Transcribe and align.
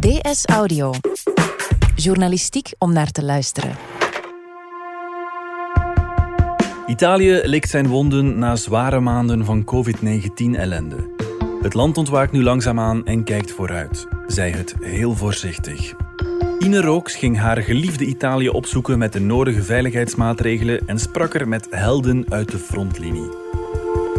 DS 0.00 0.46
Audio. 0.46 0.92
Journalistiek 1.94 2.72
om 2.78 2.92
naar 2.92 3.10
te 3.10 3.24
luisteren. 3.24 3.76
Italië 6.86 7.40
likt 7.44 7.68
zijn 7.68 7.86
wonden 7.86 8.38
na 8.38 8.56
zware 8.56 9.00
maanden 9.00 9.44
van 9.44 9.64
COVID-19-ellende. 9.64 11.10
Het 11.62 11.74
land 11.74 11.98
ontwaakt 11.98 12.32
nu 12.32 12.42
langzaamaan 12.42 13.06
en 13.06 13.24
kijkt 13.24 13.52
vooruit, 13.52 14.06
zij 14.26 14.50
het 14.50 14.74
heel 14.80 15.14
voorzichtig. 15.14 15.94
Ine 16.58 16.80
Rooks 16.80 17.14
ging 17.14 17.38
haar 17.38 17.62
geliefde 17.62 18.04
Italië 18.04 18.48
opzoeken 18.48 18.98
met 18.98 19.12
de 19.12 19.20
nodige 19.20 19.62
veiligheidsmaatregelen 19.62 20.80
en 20.86 20.98
sprak 20.98 21.34
er 21.34 21.48
met 21.48 21.66
helden 21.70 22.24
uit 22.28 22.50
de 22.50 22.58
frontlinie. 22.58 23.28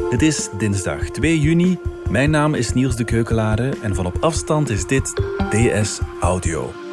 Het 0.09 0.21
is 0.21 0.50
dinsdag 0.57 1.09
2 1.09 1.39
juni. 1.39 1.77
Mijn 2.11 2.29
naam 2.29 2.53
is 2.53 2.73
Niels 2.73 2.95
de 2.95 3.03
Keukelare 3.03 3.73
en 3.81 3.95
van 3.95 4.05
op 4.05 4.17
afstand 4.19 4.69
is 4.69 4.85
dit 4.85 5.13
DS 5.49 5.99
Audio. 6.19 6.91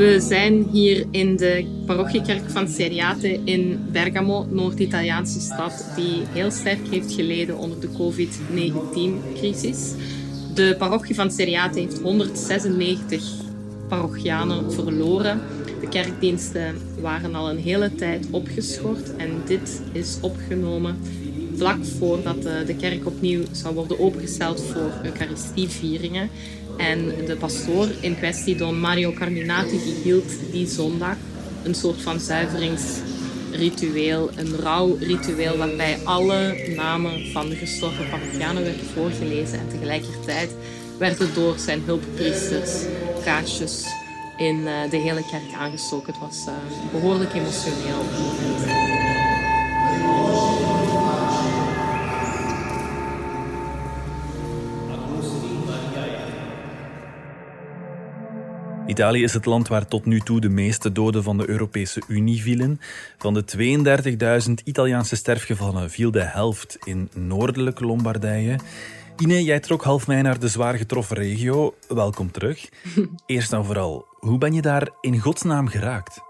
We 0.00 0.20
zijn 0.20 0.66
hier 0.72 1.06
in 1.10 1.36
de 1.36 1.64
parochiekerk 1.86 2.50
van 2.50 2.68
Seriate 2.68 3.40
in 3.44 3.80
Bergamo, 3.92 4.46
Noord-Italiaanse 4.50 5.40
stad, 5.40 5.84
die 5.96 6.22
heel 6.32 6.50
sterk 6.50 6.88
heeft 6.90 7.12
geleden 7.12 7.58
onder 7.58 7.80
de 7.80 7.88
COVID-19-crisis. 7.96 9.92
De 10.54 10.74
parochie 10.78 11.14
van 11.14 11.30
Seriate 11.30 11.80
heeft 11.80 12.00
196 12.00 13.24
parochianen 13.88 14.72
verloren. 14.72 15.40
De 15.80 15.88
kerkdiensten 15.88 16.76
waren 17.00 17.34
al 17.34 17.50
een 17.50 17.58
hele 17.58 17.94
tijd 17.94 18.26
opgeschort 18.30 19.16
en 19.16 19.30
dit 19.46 19.82
is 19.92 20.18
opgenomen 20.20 20.96
vlak 21.56 21.84
voordat 21.98 22.42
de 22.42 22.76
kerk 22.78 23.06
opnieuw 23.06 23.42
zou 23.52 23.74
worden 23.74 23.98
opengesteld 23.98 24.62
voor 24.62 24.92
Eucharistievieringen. 25.02 26.30
En 26.80 27.26
de 27.26 27.36
pastoor 27.36 27.88
in 28.00 28.16
kwestie, 28.16 28.56
Don 28.56 28.80
Mario 28.80 29.12
Carminati, 29.12 29.80
die 29.84 29.94
hield 30.02 30.32
die 30.50 30.66
zondag 30.66 31.16
een 31.62 31.74
soort 31.74 32.02
van 32.02 32.20
zuiveringsritueel, 32.20 34.30
een 34.36 34.56
rouwritueel, 34.56 35.56
waarbij 35.56 35.98
alle 36.04 36.72
namen 36.76 37.26
van 37.32 37.48
de 37.48 37.56
gestorven 37.56 38.08
parochianen 38.08 38.62
werden 38.62 38.86
voorgelezen. 38.94 39.58
En 39.58 39.68
tegelijkertijd 39.68 40.50
werden 40.98 41.34
door 41.34 41.58
zijn 41.58 41.82
hulppriesters 41.84 42.72
kaarsjes 43.24 43.84
in 44.36 44.66
eh, 44.66 44.90
de 44.90 44.96
hele 44.96 45.24
kerk 45.30 45.52
aangestoken. 45.58 46.12
Het 46.12 46.22
was 46.22 46.46
eh, 46.46 46.52
behoorlijk 46.92 47.34
emotioneel. 47.34 48.02
Italië 58.90 59.22
is 59.22 59.32
het 59.32 59.44
land 59.44 59.68
waar 59.68 59.86
tot 59.86 60.04
nu 60.04 60.20
toe 60.20 60.40
de 60.40 60.48
meeste 60.48 60.92
doden 60.92 61.22
van 61.22 61.38
de 61.38 61.48
Europese 61.48 62.02
Unie 62.08 62.42
vielen. 62.42 62.80
Van 63.18 63.34
de 63.34 63.44
32.000 64.48 64.52
Italiaanse 64.64 65.16
sterfgevallen 65.16 65.90
viel 65.90 66.10
de 66.10 66.22
helft 66.22 66.78
in 66.84 67.08
noordelijke 67.14 67.84
Lombardije. 67.84 68.58
Ine, 69.18 69.44
jij 69.44 69.60
trok 69.60 69.82
half 69.82 70.06
mei 70.06 70.22
naar 70.22 70.38
de 70.38 70.48
zwaar 70.48 70.74
getroffen 70.74 71.16
regio. 71.16 71.74
Welkom 71.88 72.30
terug. 72.30 72.68
Eerst 73.26 73.52
en 73.52 73.64
vooral, 73.64 74.06
hoe 74.10 74.38
ben 74.38 74.52
je 74.52 74.62
daar 74.62 74.88
in 75.00 75.18
godsnaam 75.18 75.68
geraakt? 75.68 76.20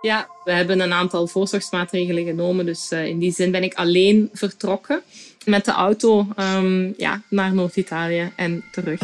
Ja, 0.00 0.28
we 0.44 0.52
hebben 0.52 0.80
een 0.80 0.92
aantal 0.92 1.26
voorzorgsmaatregelen 1.26 2.24
genomen. 2.24 2.66
Dus 2.66 2.92
uh, 2.92 3.06
in 3.06 3.18
die 3.18 3.32
zin 3.32 3.50
ben 3.50 3.62
ik 3.62 3.74
alleen 3.74 4.30
vertrokken 4.32 5.02
met 5.44 5.64
de 5.64 5.72
auto 5.72 6.26
um, 6.36 6.94
ja, 6.96 7.22
naar 7.28 7.54
Noord-Italië 7.54 8.32
en 8.36 8.64
terug. 8.70 9.00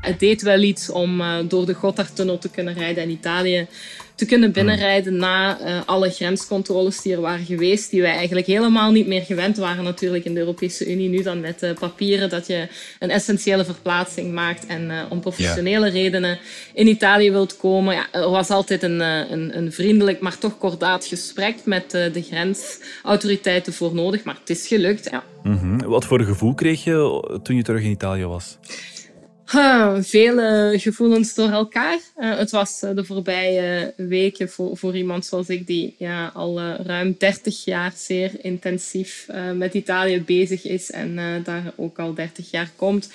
Het 0.00 0.20
deed 0.20 0.42
wel 0.42 0.62
iets 0.62 0.90
om 0.90 1.20
uh, 1.20 1.36
door 1.48 1.66
de 1.66 1.74
Gotthardtunnel 1.74 2.38
te 2.38 2.50
kunnen 2.50 2.74
rijden 2.74 3.02
in 3.02 3.10
Italië 3.10 3.66
te 4.14 4.26
kunnen 4.26 4.52
binnenrijden 4.52 5.16
na 5.16 5.60
uh, 5.60 5.80
alle 5.86 6.10
grenscontroles 6.10 7.02
die 7.02 7.14
er 7.14 7.20
waren 7.20 7.44
geweest, 7.44 7.90
die 7.90 8.02
wij 8.02 8.14
eigenlijk 8.14 8.46
helemaal 8.46 8.90
niet 8.90 9.06
meer 9.06 9.22
gewend 9.22 9.56
waren 9.56 9.84
natuurlijk 9.84 10.24
in 10.24 10.34
de 10.34 10.40
Europese 10.40 10.92
Unie. 10.92 11.08
Nu 11.08 11.22
dan 11.22 11.40
met 11.40 11.62
uh, 11.62 11.70
papieren 11.78 12.28
dat 12.28 12.46
je 12.46 12.68
een 12.98 13.10
essentiële 13.10 13.64
verplaatsing 13.64 14.32
maakt 14.32 14.66
en 14.66 14.90
om 15.10 15.20
professionele 15.20 15.86
ja. 15.86 15.92
redenen 15.92 16.38
in 16.74 16.86
Italië 16.86 17.30
wilt 17.30 17.56
komen. 17.56 17.94
Ja, 17.94 18.06
er 18.12 18.30
was 18.30 18.50
altijd 18.50 18.82
een, 18.82 19.00
een, 19.00 19.56
een, 19.56 19.72
vriendelijk, 19.72 20.20
maar 20.20 20.38
toch 20.38 20.58
kordaat 20.58 21.04
gesprek 21.04 21.56
met 21.64 21.90
de 21.90 22.24
grensautoriteiten 22.30 23.72
voor 23.72 23.94
nodig, 23.94 24.24
maar 24.24 24.36
het 24.40 24.50
is 24.50 24.66
gelukt. 24.66 25.08
Ja. 25.10 25.24
Mm 25.42 25.58
-hmm. 25.58 25.82
Wat 25.82 26.04
voor 26.04 26.20
gevoel 26.20 26.54
kreeg 26.54 26.84
je 26.84 27.38
toen 27.42 27.56
je 27.56 27.62
terug 27.62 27.82
in 27.82 27.90
Italië 27.90 28.24
was? 28.24 28.58
Vele 30.00 30.74
gevoelens 30.78 31.34
door 31.34 31.50
elkaar. 31.50 31.98
Uh, 32.16 32.36
het 32.36 32.50
was 32.50 32.82
uh, 32.82 32.94
de 32.94 33.04
voorbije 33.04 33.94
weken 33.96 34.48
voor, 34.48 34.76
voor 34.76 34.96
iemand 34.96 35.26
zoals 35.26 35.48
ik, 35.48 35.66
die 35.66 35.94
ja, 35.98 36.30
al 36.34 36.60
uh, 36.60 36.74
ruim 36.84 37.14
30 37.18 37.64
jaar 37.64 37.92
zeer 37.96 38.44
intensief 38.44 39.28
met 39.54 39.74
Italië 39.74 40.22
bezig 40.22 40.64
is 40.64 40.90
en 40.90 41.42
daar 41.44 41.72
ook 41.76 41.98
al 41.98 42.14
30 42.14 42.50
jaar 42.50 42.70
komt. 42.76 43.10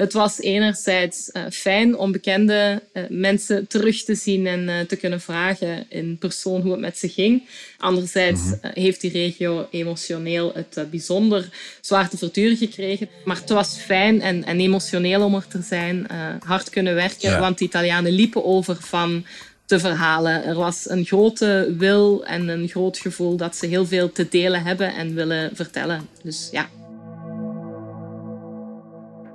Het 0.00 0.12
was 0.12 0.40
enerzijds 0.40 1.30
uh, 1.32 1.42
fijn 1.50 1.96
om 1.96 2.12
bekende 2.12 2.82
uh, 2.92 3.02
mensen 3.08 3.66
terug 3.66 4.04
te 4.04 4.14
zien 4.14 4.46
en 4.46 4.68
uh, 4.68 4.80
te 4.80 4.96
kunnen 4.96 5.20
vragen 5.20 5.86
in 5.88 6.16
persoon 6.18 6.60
hoe 6.60 6.70
het 6.70 6.80
met 6.80 6.98
ze 6.98 7.08
ging. 7.08 7.42
Anderzijds 7.78 8.40
-hmm. 8.40 8.70
heeft 8.74 9.00
die 9.00 9.10
regio 9.10 9.68
emotioneel 9.70 10.52
het 10.54 10.90
bijzonder 10.90 11.48
zwaar 11.80 12.08
te 12.08 12.18
verduren 12.18 12.56
gekregen. 12.56 13.08
Maar 13.24 13.36
het 13.36 13.48
was 13.48 13.76
fijn 13.76 14.20
en, 14.20 14.44
en 14.44 14.60
emotioneel 14.60 15.24
om 15.24 15.34
er 15.34 15.46
te 15.46 15.62
zijn, 15.62 16.06
hard 16.44 16.70
kunnen 16.70 16.94
werken, 16.94 17.30
ja. 17.30 17.40
want 17.40 17.58
de 17.58 17.64
Italianen 17.64 18.12
liepen 18.12 18.44
over 18.44 18.76
van 18.80 19.24
te 19.64 19.78
verhalen. 19.78 20.44
Er 20.44 20.54
was 20.54 20.90
een 20.90 21.04
grote 21.04 21.74
wil 21.78 22.24
en 22.24 22.48
een 22.48 22.68
groot 22.68 22.98
gevoel 22.98 23.36
dat 23.36 23.56
ze 23.56 23.66
heel 23.66 23.86
veel 23.86 24.12
te 24.12 24.28
delen 24.28 24.62
hebben 24.62 24.94
en 24.94 25.14
willen 25.14 25.50
vertellen. 25.54 26.08
Dus 26.22 26.48
ja, 26.52 26.68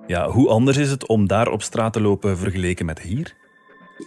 ja, 0.08 0.30
hoe 0.30 0.50
anders 0.50 0.78
is 0.78 0.90
het 0.90 1.08
om 1.08 1.28
daar 1.28 1.48
op 1.48 1.62
straat 1.62 1.94
te 1.94 2.02
lopen 2.02 2.38
vergeleken 2.38 2.86
met 2.86 3.00
hier? 3.00 3.34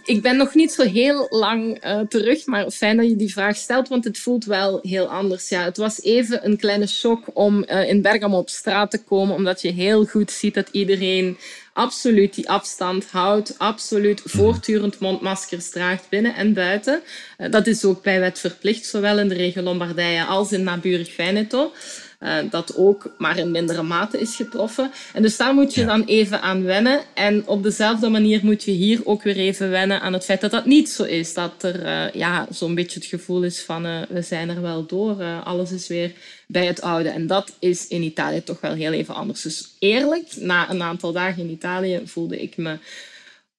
Ik 0.03 0.21
ben 0.21 0.37
nog 0.37 0.53
niet 0.53 0.71
zo 0.71 0.83
heel 0.83 1.27
lang 1.29 1.85
uh, 1.85 1.99
terug, 1.99 2.45
maar 2.45 2.71
fijn 2.71 2.97
dat 2.97 3.09
je 3.09 3.15
die 3.15 3.31
vraag 3.31 3.55
stelt, 3.55 3.87
want 3.87 4.03
het 4.03 4.19
voelt 4.19 4.45
wel 4.45 4.79
heel 4.81 5.07
anders. 5.07 5.49
Ja, 5.49 5.63
het 5.63 5.77
was 5.77 6.01
even 6.01 6.45
een 6.45 6.57
kleine 6.57 6.87
shock 6.87 7.23
om 7.33 7.65
uh, 7.67 7.89
in 7.89 8.01
Bergamo 8.01 8.37
op 8.37 8.49
straat 8.49 8.91
te 8.91 9.03
komen, 9.03 9.35
omdat 9.35 9.61
je 9.61 9.71
heel 9.71 10.05
goed 10.05 10.31
ziet 10.31 10.53
dat 10.53 10.69
iedereen 10.71 11.37
absoluut 11.73 12.35
die 12.35 12.49
afstand 12.49 13.05
houdt, 13.11 13.55
absoluut 13.57 14.21
voortdurend 14.25 14.99
mondmaskers 14.99 15.69
draagt 15.69 16.09
binnen 16.09 16.35
en 16.35 16.53
buiten. 16.53 17.01
Uh, 17.37 17.51
dat 17.51 17.67
is 17.67 17.85
ook 17.85 18.03
bij 18.03 18.19
wet 18.19 18.39
verplicht, 18.39 18.85
zowel 18.85 19.19
in 19.19 19.27
de 19.27 19.35
regio 19.35 19.61
Lombardije 19.61 20.25
als 20.25 20.51
in 20.51 20.63
naburig 20.63 21.13
Veneto. 21.13 21.71
Uh, 22.19 22.37
dat 22.49 22.75
ook 22.75 23.13
maar 23.17 23.37
in 23.37 23.51
mindere 23.51 23.83
mate 23.83 24.19
is 24.19 24.35
getroffen. 24.35 24.91
En 25.13 25.21
dus 25.21 25.37
daar 25.37 25.53
moet 25.53 25.73
je 25.73 25.81
ja. 25.81 25.87
dan 25.87 26.03
even 26.03 26.41
aan 26.41 26.63
wennen. 26.63 27.01
En 27.13 27.47
op 27.47 27.63
dezelfde 27.63 28.09
manier 28.09 28.39
moet 28.43 28.63
je 28.63 28.71
hier 28.71 29.01
ook 29.05 29.23
weer 29.23 29.37
even 29.37 29.69
wennen 29.69 30.01
aan 30.01 30.13
het 30.13 30.25
feit 30.25 30.41
dat 30.41 30.51
dat 30.51 30.65
niet 30.65 30.89
zo 30.89 31.03
is. 31.03 31.33
Dat 31.33 31.63
er 31.63 31.85
uh, 31.85 32.13
ja, 32.13 32.47
zo'n 32.49 32.75
beetje 32.75 32.99
het 32.99 33.09
gevoel 33.09 33.43
is 33.43 33.61
van 33.61 33.85
uh, 33.85 34.01
we 34.09 34.21
zijn 34.21 34.49
er 34.49 34.61
wel 34.61 34.85
door, 34.85 35.23
alles 35.43 35.71
is 35.71 35.87
weer 35.87 36.11
bij 36.47 36.65
het 36.65 36.81
oude. 36.81 37.09
En 37.09 37.27
dat 37.27 37.55
is 37.59 37.87
in 37.87 38.01
Italië 38.01 38.43
toch 38.43 38.61
wel 38.61 38.73
heel 38.73 38.91
even 38.91 39.15
anders. 39.15 39.41
Dus 39.41 39.69
eerlijk, 39.79 40.35
na 40.35 40.69
een 40.69 40.81
aantal 40.81 41.11
dagen 41.11 41.43
in 41.43 41.49
Italië 41.49 42.01
voelde 42.05 42.41
ik 42.41 42.57
me 42.57 42.77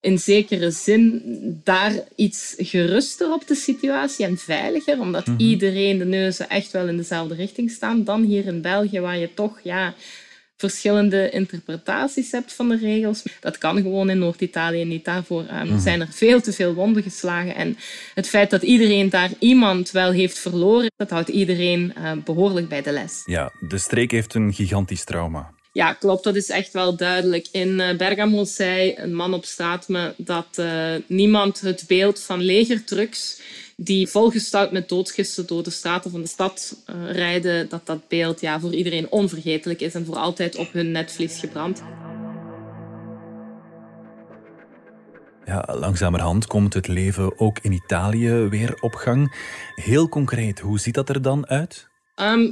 in 0.01 0.19
zekere 0.19 0.71
zin 0.71 1.23
daar 1.65 1.93
iets 2.17 2.55
geruster 2.59 3.33
op 3.33 3.47
de 3.47 3.55
situatie 3.55 4.27
en 4.27 4.39
veiliger, 4.39 5.01
omdat 5.01 5.27
mm 5.27 5.37
-hmm. 5.37 5.47
iedereen 5.47 5.99
de 5.99 6.05
neuzen 6.05 6.49
echt 6.49 6.71
wel 6.71 6.89
in 6.89 6.97
dezelfde 6.97 7.35
richting 7.35 7.71
staan, 7.71 8.05
dan 8.05 8.23
hier 8.23 8.47
in 8.47 8.63
België, 8.63 9.01
waar 9.01 9.19
je 9.19 9.35
toch 9.35 9.61
ja, 9.63 9.95
verschillende 10.57 11.31
interpretaties 11.31 12.31
hebt 12.33 12.53
van 12.53 12.69
de 12.69 12.77
regels. 12.77 13.23
Dat 13.41 13.59
kan 13.59 13.83
gewoon 13.83 14.11
in 14.11 14.19
Noord-Italië 14.19 14.85
niet. 14.85 15.05
Daarvoor 15.05 15.41
um, 15.41 15.63
mm 15.63 15.69
-hmm. 15.69 15.81
zijn 15.81 16.01
er 16.01 16.09
veel 16.11 16.41
te 16.41 16.53
veel 16.53 16.75
wonden 16.75 17.03
geslagen. 17.03 17.55
En 17.55 17.77
het 18.15 18.29
feit 18.29 18.51
dat 18.51 18.63
iedereen 18.63 19.11
daar 19.11 19.31
iemand 19.39 19.91
wel 19.91 20.11
heeft 20.11 20.39
verloren, 20.39 20.91
dat 20.97 21.11
houdt 21.11 21.29
iedereen 21.29 21.93
uh, 21.99 22.13
behoorlijk 22.25 22.69
bij 22.69 22.83
de 22.83 22.93
les. 22.93 23.23
Ja, 23.25 23.53
de 23.61 23.79
streek 23.79 24.11
heeft 24.11 24.35
een 24.35 24.53
gigantisch 24.53 25.05
trauma. 25.05 25.51
Ja, 25.73 25.93
klopt. 25.93 26.25
Dat 26.25 26.37
is 26.37 26.49
echt 26.49 26.73
wel 26.73 26.97
duidelijk. 26.97 27.49
In 27.53 27.77
Bergamo 27.77 28.45
zei 28.45 28.95
een 28.97 29.15
man 29.15 29.35
op 29.35 29.45
straat 29.45 29.89
me 29.89 30.15
dat 30.17 30.47
uh, 30.61 30.95
niemand 31.07 31.61
het 31.61 31.85
beeld 31.87 32.21
van 32.21 32.41
legertrucks 32.41 33.41
die 33.83 34.09
volgestouwd 34.09 34.73
met 34.73 34.89
doodgisten 34.89 35.47
door 35.47 35.63
de 35.63 35.71
straten 35.71 36.11
van 36.11 36.21
de 36.21 36.27
stad 36.27 36.77
uh, 36.87 37.11
rijden, 37.11 37.69
dat 37.69 37.87
dat 37.87 38.09
beeld 38.09 38.41
ja, 38.41 38.61
voor 38.61 38.75
iedereen 38.75 39.11
onvergetelijk 39.11 39.81
is 39.81 39.95
en 39.95 40.05
voor 40.05 40.17
altijd 40.17 40.57
op 40.57 40.73
hun 40.73 40.91
netvlies 40.91 41.39
gebrand. 41.39 41.83
Ja, 45.45 45.69
langzamerhand 45.79 46.47
komt 46.47 46.75
het 46.75 46.87
leven 46.87 47.39
ook 47.39 47.59
in 47.59 47.73
Italië 47.73 48.31
weer 48.31 48.75
op 48.81 48.95
gang. 48.95 49.35
Heel 49.75 50.09
concreet, 50.09 50.59
hoe 50.59 50.79
ziet 50.79 50.95
dat 50.95 51.09
er 51.09 51.23
dan 51.23 51.49
uit? 51.49 51.90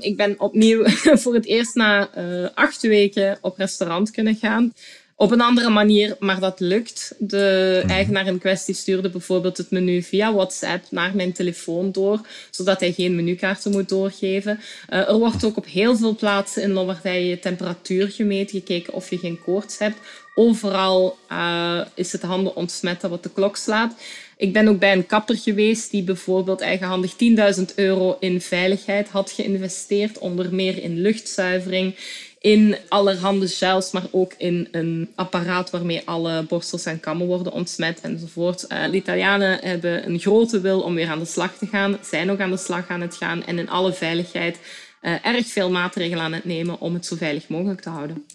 Ik 0.00 0.16
ben 0.16 0.40
opnieuw 0.40 0.88
voor 1.22 1.34
het 1.34 1.46
eerst 1.46 1.74
na 1.74 2.16
uh, 2.18 2.48
acht 2.54 2.82
weken 2.82 3.38
op 3.40 3.56
restaurant 3.56 4.10
kunnen 4.10 4.34
gaan 4.34 4.72
op 5.20 5.30
een 5.30 5.40
andere 5.40 5.70
manier, 5.70 6.16
maar 6.18 6.40
dat 6.40 6.60
lukt. 6.60 7.14
De 7.18 7.80
mhm. 7.82 7.92
eigenaar 7.92 8.26
in 8.26 8.38
kwestie 8.38 8.74
stuurde 8.74 9.10
bijvoorbeeld 9.10 9.56
het 9.56 9.70
menu 9.70 10.02
via 10.02 10.32
WhatsApp 10.32 10.84
naar 10.90 11.16
mijn 11.16 11.32
telefoon 11.32 11.92
door, 11.92 12.20
zodat 12.50 12.80
hij 12.80 12.92
geen 12.92 13.14
menukaarten 13.14 13.70
moet 13.70 13.88
doorgeven. 13.88 14.60
Uh, 14.90 15.08
er 15.08 15.18
wordt 15.18 15.44
ook 15.44 15.56
op 15.56 15.66
heel 15.66 15.96
veel 15.96 16.16
plaatsen 16.16 16.62
in 16.62 16.72
Lombardije 16.72 17.28
je 17.28 17.38
temperatuur 17.38 18.10
gemeten, 18.10 18.58
gekeken 18.58 18.92
of 18.92 19.10
je 19.10 19.18
geen 19.18 19.40
koorts 19.44 19.78
hebt. 19.78 19.98
Overal 20.34 21.18
uh, 21.32 21.80
is 21.94 22.12
het 22.12 22.22
handen 22.22 22.56
ontsmetten 22.56 23.10
wat 23.10 23.22
de 23.22 23.30
klok 23.30 23.56
slaat. 23.56 23.94
Ik 24.36 24.52
ben 24.52 24.68
ook 24.68 24.78
bij 24.78 24.92
een 24.92 25.06
kapper 25.06 25.36
geweest 25.36 25.90
die 25.90 26.02
bijvoorbeeld 26.02 26.60
eigenhandig 26.60 27.12
10.000 27.58 27.64
euro 27.74 28.16
in 28.20 28.40
veiligheid 28.40 29.08
had 29.08 29.30
geïnvesteerd, 29.30 30.18
onder 30.18 30.54
meer 30.54 30.82
in 30.82 31.00
luchtzuivering, 31.00 31.94
in 32.40 32.76
allerhande 32.88 33.48
gels, 33.48 33.92
maar 33.92 34.06
ook 34.10 34.34
in 34.36 34.68
een 34.70 35.12
apparaat 35.14 35.70
waarmee 35.70 36.02
alle 36.04 36.42
borstels 36.42 36.84
en 36.84 37.00
kammen 37.00 37.26
worden 37.26 37.52
ontsmet 37.52 38.00
enzovoort. 38.00 38.64
Uh, 38.68 38.84
de 38.84 38.96
Italianen 38.96 39.58
hebben 39.62 40.06
een 40.06 40.18
grote 40.18 40.60
wil 40.60 40.80
om 40.80 40.94
weer 40.94 41.08
aan 41.08 41.18
de 41.18 41.24
slag 41.24 41.56
te 41.56 41.66
gaan, 41.66 41.98
zijn 42.02 42.30
ook 42.30 42.40
aan 42.40 42.50
de 42.50 42.56
slag 42.56 42.88
aan 42.88 43.00
het 43.00 43.16
gaan 43.16 43.44
en 43.44 43.58
in 43.58 43.68
alle 43.68 43.92
veiligheid 43.92 44.58
uh, 45.02 45.26
erg 45.26 45.46
veel 45.46 45.70
maatregelen 45.70 46.24
aan 46.24 46.32
het 46.32 46.44
nemen 46.44 46.80
om 46.80 46.94
het 46.94 47.06
zo 47.06 47.16
veilig 47.16 47.48
mogelijk 47.48 47.80
te 47.80 47.90
houden. 47.90 48.26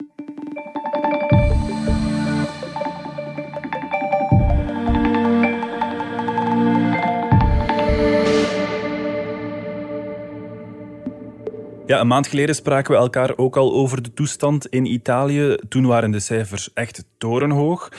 Ja, 11.93 11.99
een 11.99 12.07
maand 12.07 12.27
geleden 12.27 12.55
spraken 12.55 12.91
we 12.91 12.97
elkaar 12.97 13.37
ook 13.37 13.57
al 13.57 13.73
over 13.73 14.01
de 14.01 14.13
toestand 14.13 14.67
in 14.67 14.85
Italië. 14.85 15.57
Toen 15.69 15.85
waren 15.85 16.11
de 16.11 16.19
cijfers 16.19 16.73
echt 16.73 17.05
torenhoog. 17.17 17.89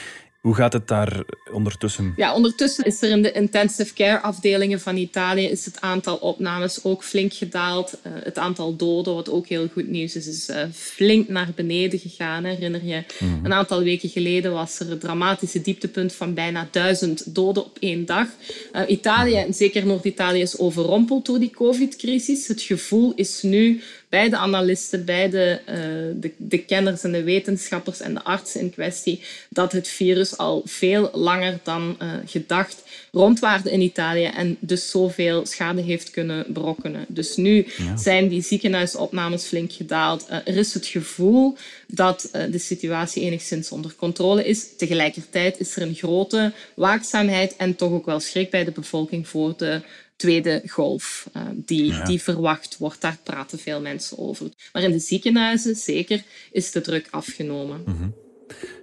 Hoe 0.44 0.54
gaat 0.54 0.72
het 0.72 0.88
daar 0.88 1.24
ondertussen? 1.52 2.12
Ja, 2.16 2.34
ondertussen 2.34 2.84
is 2.84 3.02
er 3.02 3.10
in 3.10 3.22
de 3.22 3.32
intensive 3.32 3.94
care 3.94 4.20
afdelingen 4.20 4.80
van 4.80 4.96
Italië 4.96 5.44
is 5.44 5.64
het 5.64 5.80
aantal 5.80 6.16
opnames 6.16 6.84
ook 6.84 7.04
flink 7.04 7.32
gedaald. 7.32 7.98
Uh, 8.06 8.12
het 8.22 8.38
aantal 8.38 8.76
doden, 8.76 9.14
wat 9.14 9.30
ook 9.30 9.46
heel 9.46 9.68
goed 9.72 9.88
nieuws 9.88 10.16
is, 10.16 10.26
is 10.26 10.48
uh, 10.48 10.56
flink 10.72 11.28
naar 11.28 11.48
beneden 11.54 11.98
gegaan. 11.98 12.44
Herinner 12.44 12.84
je, 12.84 13.02
mm. 13.18 13.44
een 13.44 13.52
aantal 13.52 13.82
weken 13.82 14.08
geleden 14.08 14.52
was 14.52 14.80
er 14.80 14.90
een 14.90 14.98
dramatische 14.98 15.60
dieptepunt 15.60 16.12
van 16.12 16.34
bijna 16.34 16.68
duizend 16.70 17.34
doden 17.34 17.64
op 17.64 17.76
één 17.80 18.04
dag. 18.04 18.26
Uh, 18.72 18.82
Italië, 18.86 19.36
en 19.36 19.54
zeker 19.54 19.86
Noord-Italië, 19.86 20.40
is 20.40 20.58
overrompeld 20.58 21.26
door 21.26 21.38
die 21.38 21.50
covid-crisis. 21.50 22.48
Het 22.48 22.60
gevoel 22.62 23.12
is 23.14 23.42
nu 23.42 23.82
bij 24.14 24.28
de 24.28 24.36
analisten, 24.36 25.04
bij 25.04 25.30
de, 25.30 25.60
uh, 25.68 25.76
de, 26.20 26.32
de, 26.36 26.58
kenners 26.58 27.02
en 27.02 27.12
de 27.12 27.22
wetenschappers 27.22 28.00
en 28.00 28.14
de 28.14 28.22
artsen 28.22 28.60
in 28.60 28.70
kwestie, 28.70 29.20
dat 29.48 29.72
het 29.72 29.88
virus 29.88 30.36
al 30.38 30.62
veel 30.64 31.10
langer 31.12 31.58
dan 31.62 31.96
uh, 32.02 32.08
gedacht 32.26 32.82
rondwaarde 33.12 33.70
in 33.70 33.80
Italië 33.80 34.24
en 34.24 34.56
dus 34.60 34.90
zoveel 34.90 35.46
schade 35.46 35.82
heeft 35.82 36.10
kunnen 36.10 36.44
berokkenen. 36.48 37.04
Dus 37.08 37.36
nu 37.36 37.66
ja. 37.76 37.96
zijn 37.96 38.28
die 38.28 38.42
ziekenhuisopnames 38.42 39.44
flink 39.44 39.72
gedaald. 39.72 40.26
Uh, 40.30 40.36
er 40.44 40.56
is 40.56 40.74
het 40.74 40.86
gevoel 40.86 41.56
dat 41.86 42.28
de 42.50 42.58
situatie 42.58 43.22
enigszins 43.22 43.70
onder 43.70 43.94
controle 43.96 44.44
is. 44.44 44.76
Tegelijkertijd 44.76 45.60
is 45.60 45.76
er 45.76 45.82
een 45.82 45.94
grote 45.94 46.52
waakzaamheid 46.74 47.56
en 47.56 47.76
toch 47.76 47.90
ook 47.90 48.06
wel 48.06 48.20
schrik 48.20 48.50
bij 48.50 48.64
de 48.64 48.70
bevolking 48.70 49.28
voor 49.28 49.54
de 49.56 49.80
tweede 50.16 50.62
golf 50.66 51.28
uh, 51.36 51.42
die, 51.54 52.02
die 52.02 52.22
verwacht 52.22 52.76
wordt. 52.78 53.00
Daar 53.00 53.18
praten 53.22 53.58
veel 53.58 53.80
mensen 53.80 54.18
over. 54.18 54.48
Maar 54.72 54.82
in 54.82 54.90
de 54.90 54.98
ziekenhuizen, 54.98 55.74
zeker, 55.74 56.22
is 56.52 56.70
de 56.70 56.80
druk 56.80 57.08
afgenomen. 57.10 57.82
Mm 57.86 57.96
-hmm. 57.96 58.14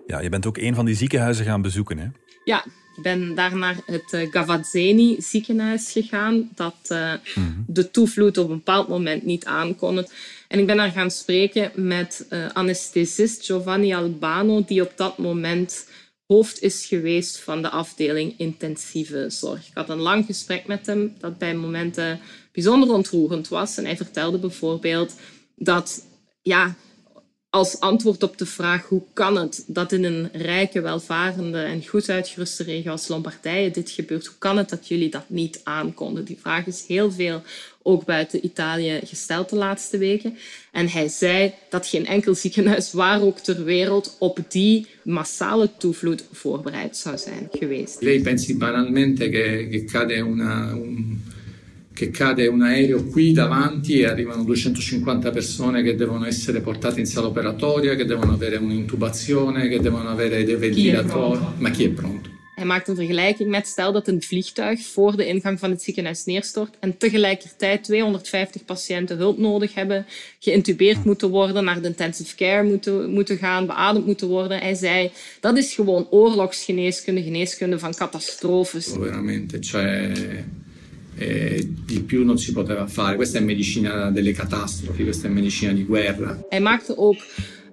Ja, 0.08 0.20
je 0.20 0.30
bent 0.30 0.46
ook 0.46 0.58
een 0.58 0.76
van 0.76 0.86
die 0.86 0.96
ziekenhuizen 0.96 1.46
gaan 1.46 1.62
bezoeken, 1.62 1.98
hè? 1.98 2.08
Ja, 2.44 2.66
ik 2.96 3.04
ben 3.04 3.36
daar 3.36 3.58
naar 3.58 3.78
het 3.86 4.14
uh, 4.14 4.32
Gavazzeni 4.32 5.16
ziekenhuis 5.20 5.92
gegaan, 5.92 6.50
dat 6.56 6.76
uh, 6.92 7.14
mm 7.14 7.20
-hmm. 7.34 7.66
de 7.68 7.92
toevloed 7.92 8.38
op 8.38 8.50
een 8.50 8.56
bepaald 8.56 8.88
moment 8.88 9.24
niet 9.24 9.46
aankon. 9.46 10.06
En 10.48 10.60
ik 10.60 10.66
ben 10.66 10.78
daar 10.78 10.92
gaan 10.92 11.12
spreken 11.12 11.72
met 11.76 12.26
uh, 12.30 12.50
anesthesist 12.54 13.46
Giovanni 13.46 13.94
Albano, 13.94 14.64
die 14.66 14.82
op 14.82 14.92
dat 14.96 15.18
moment 15.18 15.88
hoofd 16.32 16.62
is 16.62 16.86
geweest 16.86 17.40
van 17.40 17.62
de 17.62 17.70
afdeling 17.70 18.34
intensieve 18.38 19.30
zorg. 19.30 19.68
Ik 19.68 19.74
had 19.74 19.90
een 19.90 20.00
lang 20.00 20.26
gesprek 20.26 20.68
met 20.68 20.86
hem 20.86 21.16
dat 21.20 21.38
bij 21.38 21.56
momenten 21.56 22.20
bijzonder 22.52 22.94
ontroerend 22.94 23.48
was. 23.48 23.78
En 23.78 23.86
hij 23.86 23.98
vertelde 23.98 24.38
bijvoorbeeld 24.38 25.16
dat 25.56 26.06
ja, 26.42 26.76
als 27.50 27.80
antwoord 27.80 28.24
op 28.24 28.38
de 28.38 28.46
vraag 28.46 28.88
hoe 28.88 29.04
kan 29.14 29.36
het 29.36 29.64
dat 29.68 29.92
in 29.92 30.04
een 30.04 30.30
rijke, 30.34 30.82
welvarende 30.82 31.62
en 31.62 31.88
goed 31.88 32.10
uitgeruste 32.10 32.64
regio 32.64 32.92
als 32.92 33.08
Lombardije 33.08 33.72
dit 33.72 33.90
gebeurt, 33.90 34.26
hoe 34.26 34.38
kan 34.38 34.58
het 34.58 34.70
dat 34.70 34.88
jullie 34.88 35.10
dat 35.10 35.30
niet 35.30 35.62
aankonden? 35.64 36.26
Die 36.26 36.40
vraag 36.42 36.66
is 36.66 36.88
heel 36.88 37.12
veel 37.12 37.42
ook 37.84 38.06
buiten 38.06 38.46
Italië 38.46 39.00
gesteld 39.04 39.50
de 39.50 39.56
laatste 39.56 39.98
weken. 39.98 40.38
En 40.72 40.90
hij 40.90 41.08
zei 41.08 41.54
dat 41.70 41.88
geen 41.88 42.06
enkel 42.06 42.36
ziekenhuis, 42.36 42.94
waar 42.94 43.22
ook 43.22 43.40
ter 43.40 43.64
wereld, 43.64 44.16
op 44.20 44.40
die 44.48 44.88
massale 45.04 45.70
toevloed 45.78 46.24
voorbereid 46.32 46.98
zou 46.98 47.18
zijn 47.18 47.48
geweest. 47.52 48.02
Lei 48.02 48.22
pensi 48.22 48.58
banalmente 48.58 49.30
che, 49.30 49.68
che 49.72 49.84
cade 49.84 50.20
una, 50.20 50.76
un, 50.76 51.20
che 51.94 52.10
cade 52.10 52.48
un 52.48 52.62
aereo 52.62 53.04
qui 53.04 53.34
davanti 53.34 54.00
e 54.00 54.06
arrivano 54.06 54.44
250 54.44 55.32
persone 55.32 55.84
che 55.84 55.96
devono 55.96 56.26
essere 56.26 56.62
portate 56.62 57.00
in 57.00 57.06
sala 57.06 57.28
operatoria, 57.28 57.96
che 57.96 58.06
devono 58.06 58.34
avere 58.34 58.58
un'intubazione, 58.58 59.68
che 59.68 59.80
devono 59.80 60.10
avere 60.10 60.44
dei 60.44 60.56
ventilatori. 60.56 61.40
Ma 61.58 61.70
chi 61.70 61.84
è 61.86 61.90
pronto? 61.90 62.40
Hij 62.62 62.70
maakt 62.70 62.88
een 62.88 62.96
vergelijking 62.96 63.50
met 63.50 63.68
stel 63.68 63.92
dat 63.92 64.08
een 64.08 64.22
vliegtuig 64.22 64.86
voor 64.86 65.18
de 65.18 65.26
ingang 65.26 65.60
van 65.60 65.70
het 65.70 65.82
ziekenhuis 65.82 66.26
neerstort 66.26 66.76
en 66.80 66.98
tegelijkertijd 66.98 67.84
250 67.84 68.66
patiënten 68.66 69.18
hulp 69.18 69.38
nodig 69.38 69.74
hebben, 69.74 70.06
geïntubeerd 70.40 71.04
moeten 71.06 71.30
worden, 71.30 71.64
naar 71.64 71.82
de 71.82 71.88
intensive 71.88 72.36
care 72.36 72.64
moeten, 72.64 73.10
moeten 73.10 73.38
gaan, 73.38 73.66
beademd 73.66 74.06
moeten 74.06 74.28
worden. 74.28 74.60
Hij 74.60 74.74
zei, 74.74 75.12
dat 75.40 75.58
is 75.58 75.74
gewoon 75.74 76.08
oorlogsgeneeskunde, 76.10 77.24
geneeskunde 77.24 77.80
van 77.80 77.94
catastrofes. 77.94 78.86
Veramente, 78.86 79.60
cioè... 79.60 80.12
Eh, 81.18 81.68
di 81.86 82.02
più 82.02 82.24
non 82.24 82.38
si 82.38 82.52
poteva 82.52 82.88
fare. 82.88 83.16
Questa 83.16 83.38
è 83.38 83.42
medicina 83.42 84.10
delle 84.12 84.32
catastrofi, 84.32 85.04
questa 85.04 85.28
è 85.28 85.32
medicina 85.32 85.74
di 85.74 85.84
guerra. 85.84 86.40
Hij 86.50 86.60
maakte 86.60 86.98
ook 86.98 87.18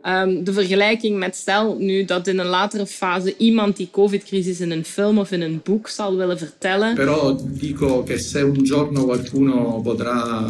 Um, 0.09 0.45
de 0.45 0.53
vergelijking 0.53 1.19
met 1.19 1.37
stel 1.37 1.77
nu 1.79 2.05
dat 2.05 2.27
in 2.27 2.39
een 2.39 2.47
latere 2.47 2.87
fase 2.87 3.35
iemand 3.37 3.77
die 3.77 3.89
covid-crisis 3.91 4.61
in 4.61 4.71
een 4.71 4.85
film 4.85 5.19
of 5.19 5.31
in 5.31 5.41
een 5.41 5.61
boek 5.65 5.89
zal 5.89 6.17
willen 6.17 6.39
vertellen. 6.39 6.95
Però 6.95 7.37
dico 7.45 8.03
che 8.03 8.19
se 8.19 8.41
un 8.43 8.65
giorno 8.65 9.05
qualcuno 9.05 9.81
potrà 9.83 10.47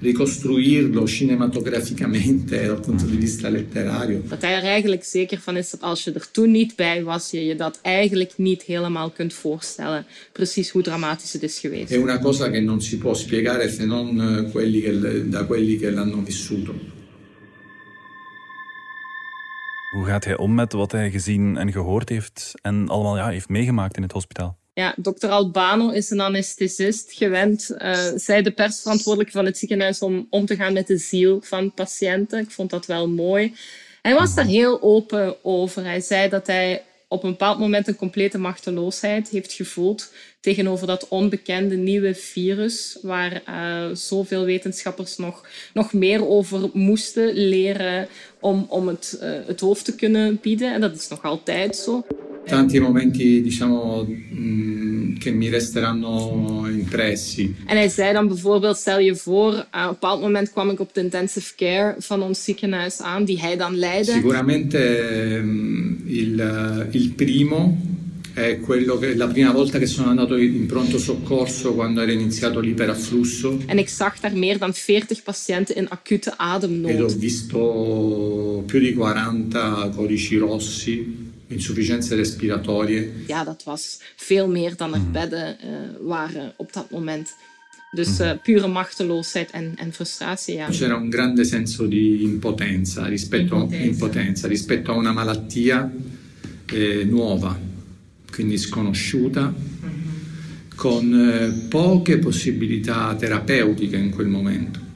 ricostruirlo 0.00 1.06
cinematograficamente 1.06 2.66
dal 2.66 2.80
punto 2.80 3.04
di 3.04 3.16
vista 3.16 3.48
letterario. 3.48 4.22
Dat 4.28 4.42
hij 4.42 4.54
er 4.54 4.62
eigenlijk 4.62 5.04
zeker 5.04 5.38
van 5.38 5.56
is 5.56 5.70
dat 5.70 5.80
als 5.80 6.04
je 6.04 6.12
er 6.12 6.30
toen 6.30 6.50
niet 6.50 6.76
bij 6.76 7.02
was, 7.02 7.30
je 7.30 7.44
je 7.44 7.56
dat 7.56 7.78
eigenlijk 7.82 8.32
niet 8.36 8.62
helemaal 8.62 9.10
kunt 9.10 9.32
voorstellen. 9.32 10.06
Precies 10.32 10.70
hoe 10.70 10.82
dramatisch 10.82 11.32
het 11.32 11.42
is 11.42 11.58
geweest. 11.58 11.90
È 11.90 11.96
una 11.96 12.18
cosa 12.18 12.50
che 12.50 12.60
non 12.60 12.80
si 12.80 12.98
può 12.98 13.14
spiegare 13.14 13.70
se 13.70 13.84
non 13.84 14.20
eh, 14.20 14.50
quelli 14.50 14.80
che, 14.80 15.28
da 15.28 15.44
quelli 15.44 15.76
che 15.76 15.90
l'hanno 15.90 16.22
vissuto. 16.22 16.98
Hoe 19.90 20.06
gaat 20.06 20.24
hij 20.24 20.36
om 20.36 20.54
met 20.54 20.72
wat 20.72 20.92
hij 20.92 21.10
gezien 21.10 21.56
en 21.56 21.72
gehoord 21.72 22.08
heeft 22.08 22.52
en 22.62 22.88
allemaal 22.88 23.16
ja, 23.16 23.28
heeft 23.28 23.48
meegemaakt 23.48 23.96
in 23.96 24.02
het 24.02 24.12
hospitaal? 24.12 24.58
Ja, 24.72 24.94
dokter 24.96 25.30
Albano 25.30 25.90
is 25.90 26.10
een 26.10 26.20
anesthesist, 26.20 27.12
gewend, 27.12 27.70
uh, 27.78 27.94
zij 28.14 28.42
de 28.42 28.50
persverantwoordelijke 28.50 29.32
van 29.32 29.44
het 29.44 29.58
ziekenhuis, 29.58 30.00
om 30.00 30.26
om 30.30 30.46
te 30.46 30.56
gaan 30.56 30.72
met 30.72 30.86
de 30.86 30.98
ziel 30.98 31.40
van 31.42 31.74
patiënten. 31.74 32.40
Ik 32.40 32.50
vond 32.50 32.70
dat 32.70 32.86
wel 32.86 33.08
mooi. 33.08 33.54
Hij 34.02 34.14
was 34.14 34.34
daar 34.34 34.44
heel 34.44 34.82
open 34.82 35.44
over. 35.44 35.84
Hij 35.84 36.00
zei 36.00 36.28
dat 36.28 36.46
hij 36.46 36.82
op 37.12 37.22
een 37.22 37.30
bepaald 37.30 37.58
moment 37.58 37.88
een 37.88 37.96
complete 37.96 38.38
machteloosheid 38.38 39.28
heeft 39.28 39.52
gevoeld 39.52 40.12
tegenover 40.40 40.86
dat 40.86 41.08
onbekende 41.08 41.76
nieuwe 41.76 42.14
virus, 42.14 42.98
waar 43.02 43.42
uh, 43.48 43.94
zoveel 43.94 44.44
wetenschappers 44.44 45.16
nog, 45.16 45.46
nog 45.74 45.92
meer 45.92 46.28
over 46.28 46.70
moesten 46.72 47.32
leren 47.34 48.08
om, 48.40 48.66
om 48.68 48.88
het, 48.88 49.18
uh, 49.22 49.30
het 49.46 49.60
hoofd 49.60 49.84
te 49.84 49.94
kunnen 49.94 50.38
bieden. 50.42 50.72
En 50.72 50.80
dat 50.80 50.94
is 50.94 51.08
nog 51.08 51.22
altijd 51.22 51.76
zo. 51.76 52.04
Tanti 52.46 52.80
momenti, 52.80 53.42
diciamo, 53.42 54.04
mh, 54.04 55.18
che 55.20 55.30
mi 55.30 55.48
resteranno 55.48 56.66
impressi. 56.68 57.54
En 57.66 57.76
hij 57.76 57.88
zei 57.88 58.12
dan 58.12 58.28
bijvoorbeeld, 58.28 58.76
stel 58.76 58.98
je 58.98 59.16
voor, 59.16 59.52
uh, 59.52 59.60
op 59.60 59.66
een 59.74 59.88
bepaald 59.88 60.20
moment 60.20 60.50
kwam 60.50 60.70
ik 60.70 60.80
op 60.80 60.94
de 60.94 61.00
intensive 61.00 61.54
care 61.54 61.94
van 61.98 62.22
ons 62.22 62.44
ziekenhuis 62.44 63.00
aan, 63.00 63.24
die 63.24 63.40
hij 63.40 63.56
dan 63.56 63.76
leidde. 63.76 64.12
Sicuramente 64.12 64.78
um, 65.38 66.02
il, 66.06 66.42
il 66.90 67.12
primo 67.12 67.76
è 68.34 68.60
quello 68.60 68.98
che 68.98 69.14
la 69.16 69.26
prima 69.26 69.52
volta 69.52 69.78
che 69.78 69.86
sono 69.86 70.08
andato 70.08 70.36
in 70.36 70.66
pronto 70.66 70.98
soccorso 70.98 71.74
quando 71.74 72.00
era 72.00 72.12
iniziato 72.12 72.60
l'iperafflusso. 72.60 73.58
En 73.66 73.78
ik 73.78 73.88
zag 73.88 74.20
daar 74.20 74.36
meer 74.36 74.58
dan 74.58 74.74
40 74.74 75.22
patiënten 75.22 75.76
in 75.76 75.88
acute 75.88 76.36
ademnood. 76.36 76.90
Ed 76.90 77.00
ho 77.00 77.18
visto 77.18 78.62
più 78.66 78.80
di 78.80 78.94
40 78.94 79.90
codici 79.94 80.36
rossi 80.36 81.28
insufficiëntie 81.50 82.16
respiratorie. 82.16 83.10
Ja, 83.26 83.44
dat 83.44 83.64
was 83.64 84.00
veel 84.16 84.48
meer 84.48 84.76
dan 84.76 84.94
er 84.94 85.10
bedden 85.10 85.56
uh, 85.64 86.08
waren 86.08 86.52
op 86.56 86.72
dat 86.72 86.90
moment. 86.90 87.34
Dus 87.90 88.20
uh, 88.20 88.30
pure 88.42 88.68
machteloosheid 88.68 89.50
en, 89.50 89.72
en 89.76 89.92
frustratie. 89.92 90.54
Ja. 90.54 90.68
C'era 90.70 90.96
un 90.96 91.10
grande 91.10 91.44
senso 91.44 91.86
di 91.86 92.22
impotenza 92.22 93.06
rispetto, 93.06 93.54
impotenza. 93.54 93.84
impotenza, 93.84 94.48
rispetto 94.48 94.92
a 94.92 94.94
una 94.94 95.12
malattia 95.12 95.92
eh, 96.66 97.04
nuova, 97.04 97.58
quindi 98.30 98.58
sconosciuta, 98.58 99.52
mm-hmm. 99.52 100.76
con 100.76 101.14
eh, 101.14 101.66
poche 101.68 102.18
possibilità 102.18 103.16
terapeutiche 103.18 103.96
in 103.96 104.10
quel 104.10 104.28
momento. 104.28 104.89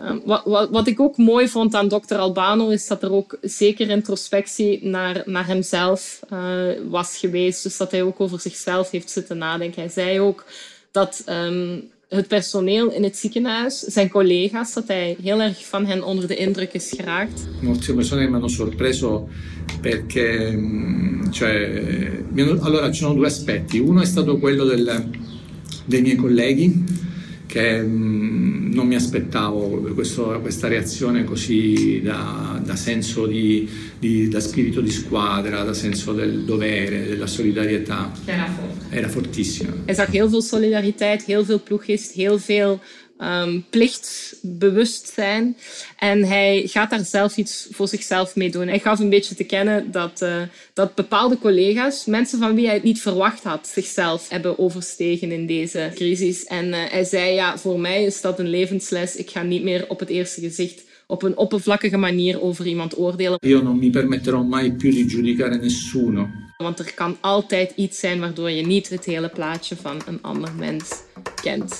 Ehm, 0.00 0.18
wat, 0.24 0.42
wat, 0.44 0.70
wat, 0.70 0.86
ik 0.86 1.00
ook 1.00 1.16
mooi 1.16 1.48
vond 1.48 1.74
aan 1.74 1.88
Dr. 1.88 2.14
Albano 2.14 2.68
is 2.68 2.86
dat 2.86 3.02
er 3.02 3.12
ook 3.12 3.38
zeker 3.42 3.90
introspectie 3.90 4.86
naar, 4.86 5.22
naar 5.26 5.46
hemzelf 5.46 6.20
uh, 6.32 6.62
was 6.88 7.16
geweest. 7.16 7.62
Dus 7.62 7.76
dat 7.76 7.90
hij 7.90 8.02
ook 8.02 8.20
over 8.20 8.40
zichzelf 8.40 8.90
heeft 8.90 9.10
zitten 9.10 9.38
nadenken. 9.38 9.80
Hij 9.82 9.90
zei 9.90 10.20
ook 10.20 10.44
dat 10.90 11.22
um, 11.28 11.82
het 12.08 12.28
personeel 12.28 12.90
in 12.92 13.02
het 13.02 13.16
ziekenhuis, 13.16 13.78
zijn 13.78 14.08
collega's, 14.08 14.72
dat 14.72 14.88
hij 14.88 15.16
heel 15.22 15.40
erg 15.40 15.66
van 15.66 15.86
hen 15.86 16.02
onder 16.02 16.26
de 16.28 16.36
indruk 16.36 16.72
is 16.72 16.92
geraakt. 16.96 17.46
Molte 17.60 17.94
persone 17.94 18.26
mi 18.26 18.32
hanno 18.32 18.48
sorpreso 18.48 19.28
perché, 19.80 20.50
mm, 20.50 21.30
cioè, 21.32 22.22
allora 22.60 22.90
ci 22.90 23.00
sono 23.00 23.14
due 23.14 23.26
aspetti. 23.26 23.78
Uno 23.78 24.00
è 24.00 24.06
stato 24.06 24.38
quello 24.38 24.64
del, 24.64 25.10
dei 25.84 26.00
miei 26.00 26.16
colleghi 26.16 26.84
che 27.50 27.82
mh, 27.82 28.70
non 28.72 28.86
mi 28.86 28.94
aspettavo 28.94 29.80
questo, 29.92 30.38
questa 30.40 30.68
reazione 30.68 31.24
così 31.24 32.00
da, 32.00 32.60
da 32.64 32.76
senso 32.76 33.26
di, 33.26 33.68
di, 33.98 34.28
da 34.28 34.38
spirito 34.38 34.80
di 34.80 34.90
squadra, 34.90 35.64
da 35.64 35.74
senso 35.74 36.12
del 36.12 36.44
dovere, 36.44 37.08
della 37.08 37.26
solidarietà. 37.26 38.12
Era 38.24 38.46
forte. 38.46 38.96
Era 38.96 39.08
fortissimo. 39.08 39.72
Hij 39.84 39.94
zag 39.94 40.08
heel 40.10 40.28
veel 40.30 40.42
solidariteit, 40.42 41.24
heel 41.24 41.44
veel 41.44 41.60
ploegist, 41.60 42.14
heel 42.14 42.38
veel 42.38 42.80
um, 43.22 43.64
plichtsbewustzijn. 43.70 45.56
En 45.98 46.24
hij 46.24 46.62
gaat 46.66 46.90
daar 46.90 47.04
zelf 47.04 47.36
iets 47.36 47.68
voor 47.70 47.88
zichzelf 47.88 48.36
mee 48.36 48.50
doen. 48.50 48.68
Hij 48.68 48.78
gaf 48.78 48.98
een 48.98 49.10
beetje 49.10 49.34
te 49.34 49.44
kennen 49.44 49.92
dat, 49.92 50.20
uh, 50.22 50.42
dat 50.74 50.94
bepaalde 50.94 51.38
collega's, 51.38 52.04
mensen 52.04 52.38
van 52.38 52.54
wie 52.54 52.64
hij 52.66 52.74
het 52.74 52.82
niet 52.82 53.00
verwacht 53.00 53.42
had, 53.42 53.68
zichzelf 53.68 54.28
hebben 54.28 54.58
overstegen 54.58 55.32
in 55.32 55.46
deze 55.46 55.90
crisis. 55.94 56.44
En 56.44 56.66
uh, 56.66 56.74
hij 56.88 57.04
zei, 57.04 57.34
ja, 57.34 57.58
voor 57.58 57.80
mij 57.80 58.04
is 58.04 58.20
dat 58.20 58.38
een 58.38 58.50
levensles. 58.50 59.16
Ik 59.16 59.30
ga 59.30 59.42
niet 59.42 59.62
meer 59.62 59.84
op 59.88 60.00
het 60.00 60.08
eerste 60.08 60.40
gezicht 60.40 60.88
op 61.10 61.22
een 61.22 61.36
oppervlakkige 61.36 61.96
manier 61.96 62.42
over 62.42 62.66
iemand 62.66 62.98
oordelen. 62.98 63.38
Io 63.40 63.62
non 63.62 63.78
mi 63.78 63.90
permetterò 63.90 64.42
mai 64.42 64.72
più 64.72 64.90
di 64.90 65.08
giudicare 65.08 65.56
nessuno. 65.56 66.28
Want 66.56 66.78
er 66.78 66.94
kan 66.94 67.16
altijd 67.20 67.72
iets 67.76 67.98
zijn 67.98 68.20
waardoor 68.20 68.50
je 68.50 68.66
niet 68.66 68.88
het 68.88 69.04
hele 69.04 69.28
plaatje 69.28 69.76
van 69.76 70.00
een 70.06 70.18
ander 70.22 70.52
mens 70.54 71.02
kent. 71.42 71.78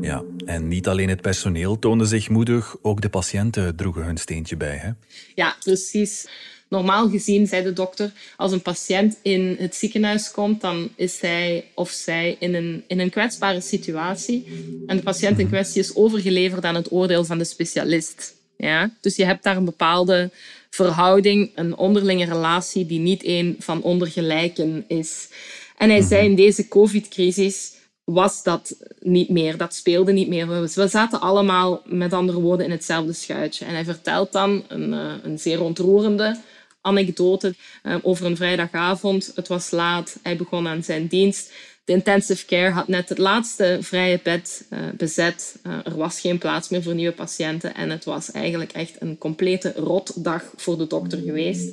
Ja, 0.00 0.24
en 0.44 0.68
niet 0.68 0.88
alleen 0.88 1.08
het 1.08 1.20
personeel 1.20 1.78
toonde 1.78 2.04
zich 2.04 2.28
moedig, 2.28 2.76
ook 2.82 3.00
de 3.00 3.08
patiënten 3.08 3.76
droegen 3.76 4.04
hun 4.04 4.16
steentje 4.16 4.56
bij. 4.56 4.76
Hè? 4.76 4.90
Ja, 5.34 5.56
precies. 5.64 6.26
Normaal 6.68 7.08
gezien, 7.08 7.46
zei 7.46 7.62
de 7.62 7.72
dokter, 7.72 8.12
als 8.36 8.52
een 8.52 8.62
patiënt 8.62 9.18
in 9.22 9.56
het 9.58 9.74
ziekenhuis 9.74 10.30
komt, 10.30 10.60
dan 10.60 10.88
is 10.96 11.20
hij 11.20 11.64
of 11.74 11.90
zij 11.90 12.36
in 12.38 12.54
een, 12.54 12.84
in 12.86 13.00
een 13.00 13.10
kwetsbare 13.10 13.60
situatie. 13.60 14.46
En 14.86 14.96
de 14.96 15.02
patiënt 15.02 15.38
in 15.38 15.48
kwestie 15.48 15.80
is 15.80 15.94
overgeleverd 15.94 16.64
aan 16.64 16.74
het 16.74 16.92
oordeel 16.92 17.24
van 17.24 17.38
de 17.38 17.44
specialist. 17.44 18.34
Ja? 18.56 18.90
Dus 19.00 19.16
je 19.16 19.24
hebt 19.24 19.42
daar 19.42 19.56
een 19.56 19.64
bepaalde 19.64 20.30
verhouding, 20.70 21.50
een 21.54 21.76
onderlinge 21.76 22.24
relatie 22.24 22.86
die 22.86 22.98
niet 22.98 23.24
een 23.24 23.56
van 23.58 23.82
ondergelijken 23.82 24.84
is. 24.88 25.28
En 25.76 25.90
hij 25.90 26.02
zei 26.02 26.24
in 26.24 26.34
deze 26.34 26.68
COVID-crisis 26.68 27.72
was 28.06 28.42
dat 28.42 28.76
niet 29.00 29.28
meer. 29.28 29.56
Dat 29.56 29.74
speelde 29.74 30.12
niet 30.12 30.28
meer. 30.28 30.60
We 30.60 30.88
zaten 30.88 31.20
allemaal, 31.20 31.82
met 31.84 32.12
andere 32.12 32.40
woorden, 32.40 32.66
in 32.66 32.72
hetzelfde 32.72 33.12
schuitje. 33.12 33.64
En 33.64 33.74
hij 33.74 33.84
vertelt 33.84 34.32
dan 34.32 34.64
een, 34.68 34.92
uh, 34.92 35.12
een 35.22 35.38
zeer 35.38 35.62
ontroerende 35.62 36.40
anekdote 36.80 37.54
uh, 37.82 37.96
over 38.02 38.26
een 38.26 38.36
vrijdagavond. 38.36 39.32
Het 39.34 39.48
was 39.48 39.70
laat, 39.70 40.18
hij 40.22 40.36
begon 40.36 40.68
aan 40.68 40.82
zijn 40.82 41.06
dienst. 41.06 41.52
De 41.86 41.92
intensive 41.92 42.46
care 42.46 42.70
had 42.70 42.88
net 42.88 43.08
het 43.08 43.18
laatste 43.18 43.78
vrije 43.80 44.20
bed 44.22 44.64
uh, 44.70 44.78
bezet. 44.96 45.56
Uh, 45.66 45.72
er 45.84 45.96
was 45.96 46.20
geen 46.20 46.38
plaats 46.38 46.68
meer 46.68 46.82
voor 46.82 46.94
nieuwe 46.94 47.12
patiënten. 47.12 47.74
En 47.74 47.90
het 47.90 48.04
was 48.04 48.30
eigenlijk 48.30 48.72
echt 48.72 48.96
een 48.98 49.18
complete 49.18 49.72
rotdag 49.76 50.42
voor 50.56 50.78
de 50.78 50.86
dokter 50.86 51.18
geweest. 51.18 51.72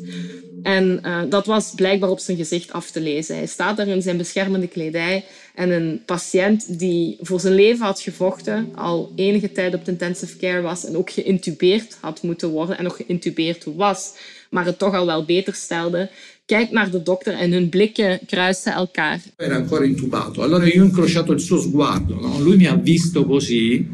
En 0.64 1.00
uh, 1.06 1.22
dat 1.30 1.46
was 1.46 1.74
blijkbaar 1.76 2.10
op 2.10 2.20
zijn 2.20 2.38
gezicht 2.38 2.74
af 2.74 2.92
te 2.92 3.02
lezen. 3.02 3.36
Hij 3.36 3.46
staat 3.46 3.78
daar 3.78 3.88
in 3.88 4.02
zijn 4.02 4.18
beschermende 4.18 4.68
kledij. 4.68 5.26
En 5.56 5.70
een 5.70 6.02
patiënt 6.06 6.80
die 6.80 7.18
voor 7.22 7.40
zijn 7.40 7.54
leven 7.54 7.86
had 7.86 8.00
gevochten, 8.00 8.72
al 8.76 9.12
enige 9.16 9.52
tijd 9.52 9.74
op 9.74 9.86
de 9.86 9.92
intensive 9.92 10.38
care 10.38 10.62
was 10.62 10.86
en 10.86 10.98
ook 10.98 11.12
geïntubeerd 11.12 11.98
had 12.00 12.22
moeten 12.22 12.50
worden 12.50 12.78
en 12.78 12.84
nog 12.84 12.96
geïntubeerd 12.96 13.64
was, 13.76 14.14
maar 14.50 14.66
het 14.66 14.78
toch 14.78 14.94
al 14.94 15.06
wel 15.06 15.26
beter 15.26 15.54
stelde, 15.54 16.10
kijkt 16.46 16.72
naar 16.72 16.92
de 16.92 17.04
dokter 17.04 17.34
en 17.34 17.52
hun 17.52 17.70
blikken 17.70 18.20
kruisen 18.26 18.74
elkaar. 18.74 19.22
Era 19.38 19.56
ancora 19.56 19.86
intubato. 19.86 20.42
Allora 20.42 20.66
io 20.66 20.82
ho 20.82 20.86
incrociato 20.86 21.34
il 21.34 21.40
suo 21.40 21.60
sguardo. 21.60 22.20
No? 22.20 22.40
Lui 22.40 22.58
mi 22.58 22.66
ha 22.66 22.76
visto 22.76 23.26
così, 23.26 23.88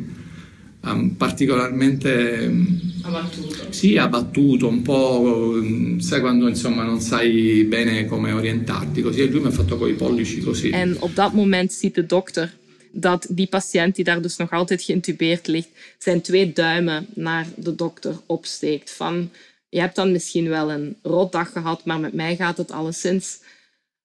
um, 0.84 1.16
particolarmente 1.16 2.38
um, 2.48 2.80
abbattuto. 3.02 3.56
Sì, 3.70 3.98
abbattuto, 3.98 4.68
un 4.68 4.82
po', 4.82 5.22
um, 5.22 6.00
sai 6.00 6.20
quando 6.20 6.48
insomma 6.48 6.84
non 6.84 7.00
sai 7.00 7.64
bene 7.68 8.06
come 8.06 8.32
orientarti 8.32 9.02
così. 9.02 9.22
E 9.22 9.30
lui 9.30 9.42
mi 9.42 9.48
ha 9.48 9.52
fatto 9.52 9.78
coi 9.78 9.94
pollici 9.94 10.40
così. 10.40 10.70
En 10.70 10.96
op 11.00 11.16
dat 11.16 11.34
moment 11.34 11.72
ziet 11.72 11.96
de 11.96 12.06
dokter 12.06 12.58
dat 12.92 13.28
die 13.30 13.48
patiënt 13.48 13.96
die 13.96 14.04
daar 14.04 14.22
dus 14.22 14.38
nog 14.38 14.52
altijd 14.52 14.82
geïntubeerd 14.82 15.48
ligt, 15.48 15.70
zijn 15.98 16.22
twee 16.22 16.54
duimen 16.54 17.06
naar 17.14 17.48
de 17.56 17.76
dokter 17.76 18.16
opsteekt. 18.26 18.92
Van 18.92 19.30
je 19.70 19.80
hebt 19.80 19.96
dan 19.96 20.12
misschien 20.12 20.50
wel 20.50 20.72
een 20.72 20.98
rotdag 21.02 21.52
gehad, 21.52 21.86
maar 21.86 22.00
met 22.00 22.14
mij 22.14 22.36
gaat 22.36 22.58
het 22.58 22.72
alleszins 22.72 23.40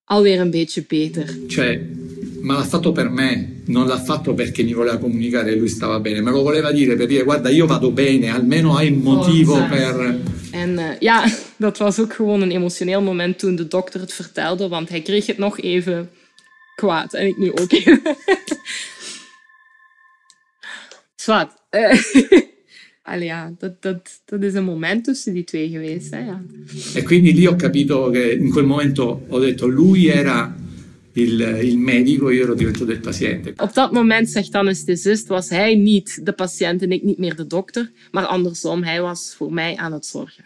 alweer 0.04 0.40
een 0.40 0.50
beetje 0.50 0.84
beter. 0.88 1.36
Cioè, 1.48 1.80
ma 2.40 2.54
l'ha 2.54 2.64
fatto 2.64 2.92
per 2.92 3.10
me, 3.10 3.62
non 3.64 3.86
l'ha 3.86 3.98
fatto 3.98 4.34
perché 4.34 4.62
mi 4.62 4.74
voleva 4.74 4.98
comunicare 4.98 5.56
lui 5.56 5.68
stava 5.68 6.00
bene, 6.00 6.20
me 6.20 6.30
lo 6.30 6.42
voleva 6.42 6.72
dire 6.72 6.96
per 6.96 7.06
dire 7.06 7.22
guarda 7.22 7.48
io 7.48 7.66
vado 7.66 7.90
bene, 7.90 8.30
almeno 8.30 8.76
hai 8.76 8.90
un 8.90 9.02
motivo 9.02 9.54
oh, 9.54 9.68
per... 9.68 10.20
En 10.50 10.70
uh, 10.78 10.98
ja, 10.98 11.24
dat 11.56 11.78
was 11.78 11.98
ook 11.98 12.14
gewoon 12.14 12.40
een 12.40 12.50
emotioneel 12.50 13.02
moment 13.02 13.38
toen 13.38 13.56
de 13.56 13.68
dokter 13.68 14.00
het 14.00 14.12
vertelde, 14.12 14.68
want 14.68 14.88
hij 14.88 15.00
kreeg 15.00 15.26
het 15.26 15.38
nog 15.38 15.60
even 15.60 16.10
kwaad 16.74 17.14
en 17.14 17.26
ik 17.26 17.36
nu 17.36 17.50
ook 17.50 17.72
even. 17.82 18.02
Zwart. 21.14 21.52
Allee, 23.06 23.26
ja, 23.26 23.54
dat, 23.58 23.82
dat, 23.82 24.20
dat 24.24 24.42
is 24.42 24.54
een 24.54 24.64
moment 24.64 25.04
tussen 25.04 25.32
die 25.32 25.44
twee 25.44 25.68
geweest. 25.68 26.10
Hè, 26.10 26.18
ja. 26.18 26.42
E 26.94 27.02
quindi 27.02 27.34
lì 27.34 27.46
ho 27.46 27.56
capito 27.56 28.10
che 28.10 28.32
in 28.32 28.50
quel 28.50 28.64
momento 28.64 29.24
ho 29.28 29.38
detto 29.38 29.66
lui 29.66 30.06
era 30.06 30.54
il, 31.12 31.58
il 31.62 31.78
medico, 31.78 32.30
io 32.30 32.42
ero 32.42 32.54
diventato 32.54 32.90
il 32.90 33.00
paziente. 33.00 33.52
Op 33.56 33.74
dat 33.74 33.92
moment, 33.92 34.30
zegt 34.30 34.52
dan 34.52 34.60
anesthesist, 34.60 35.28
was 35.28 35.48
hij 35.48 35.74
niet 35.74 36.20
de 36.22 36.32
patiënt 36.32 36.82
en 36.82 36.92
ik 36.92 37.02
niet 37.02 37.18
meer 37.18 37.36
de 37.36 37.46
dokter, 37.46 37.90
maar 38.10 38.26
andersom, 38.26 38.82
hij 38.82 39.00
was 39.00 39.34
voor 39.36 39.52
mij 39.52 39.76
aan 39.76 39.92
het 39.92 40.06
zorgen. 40.06 40.44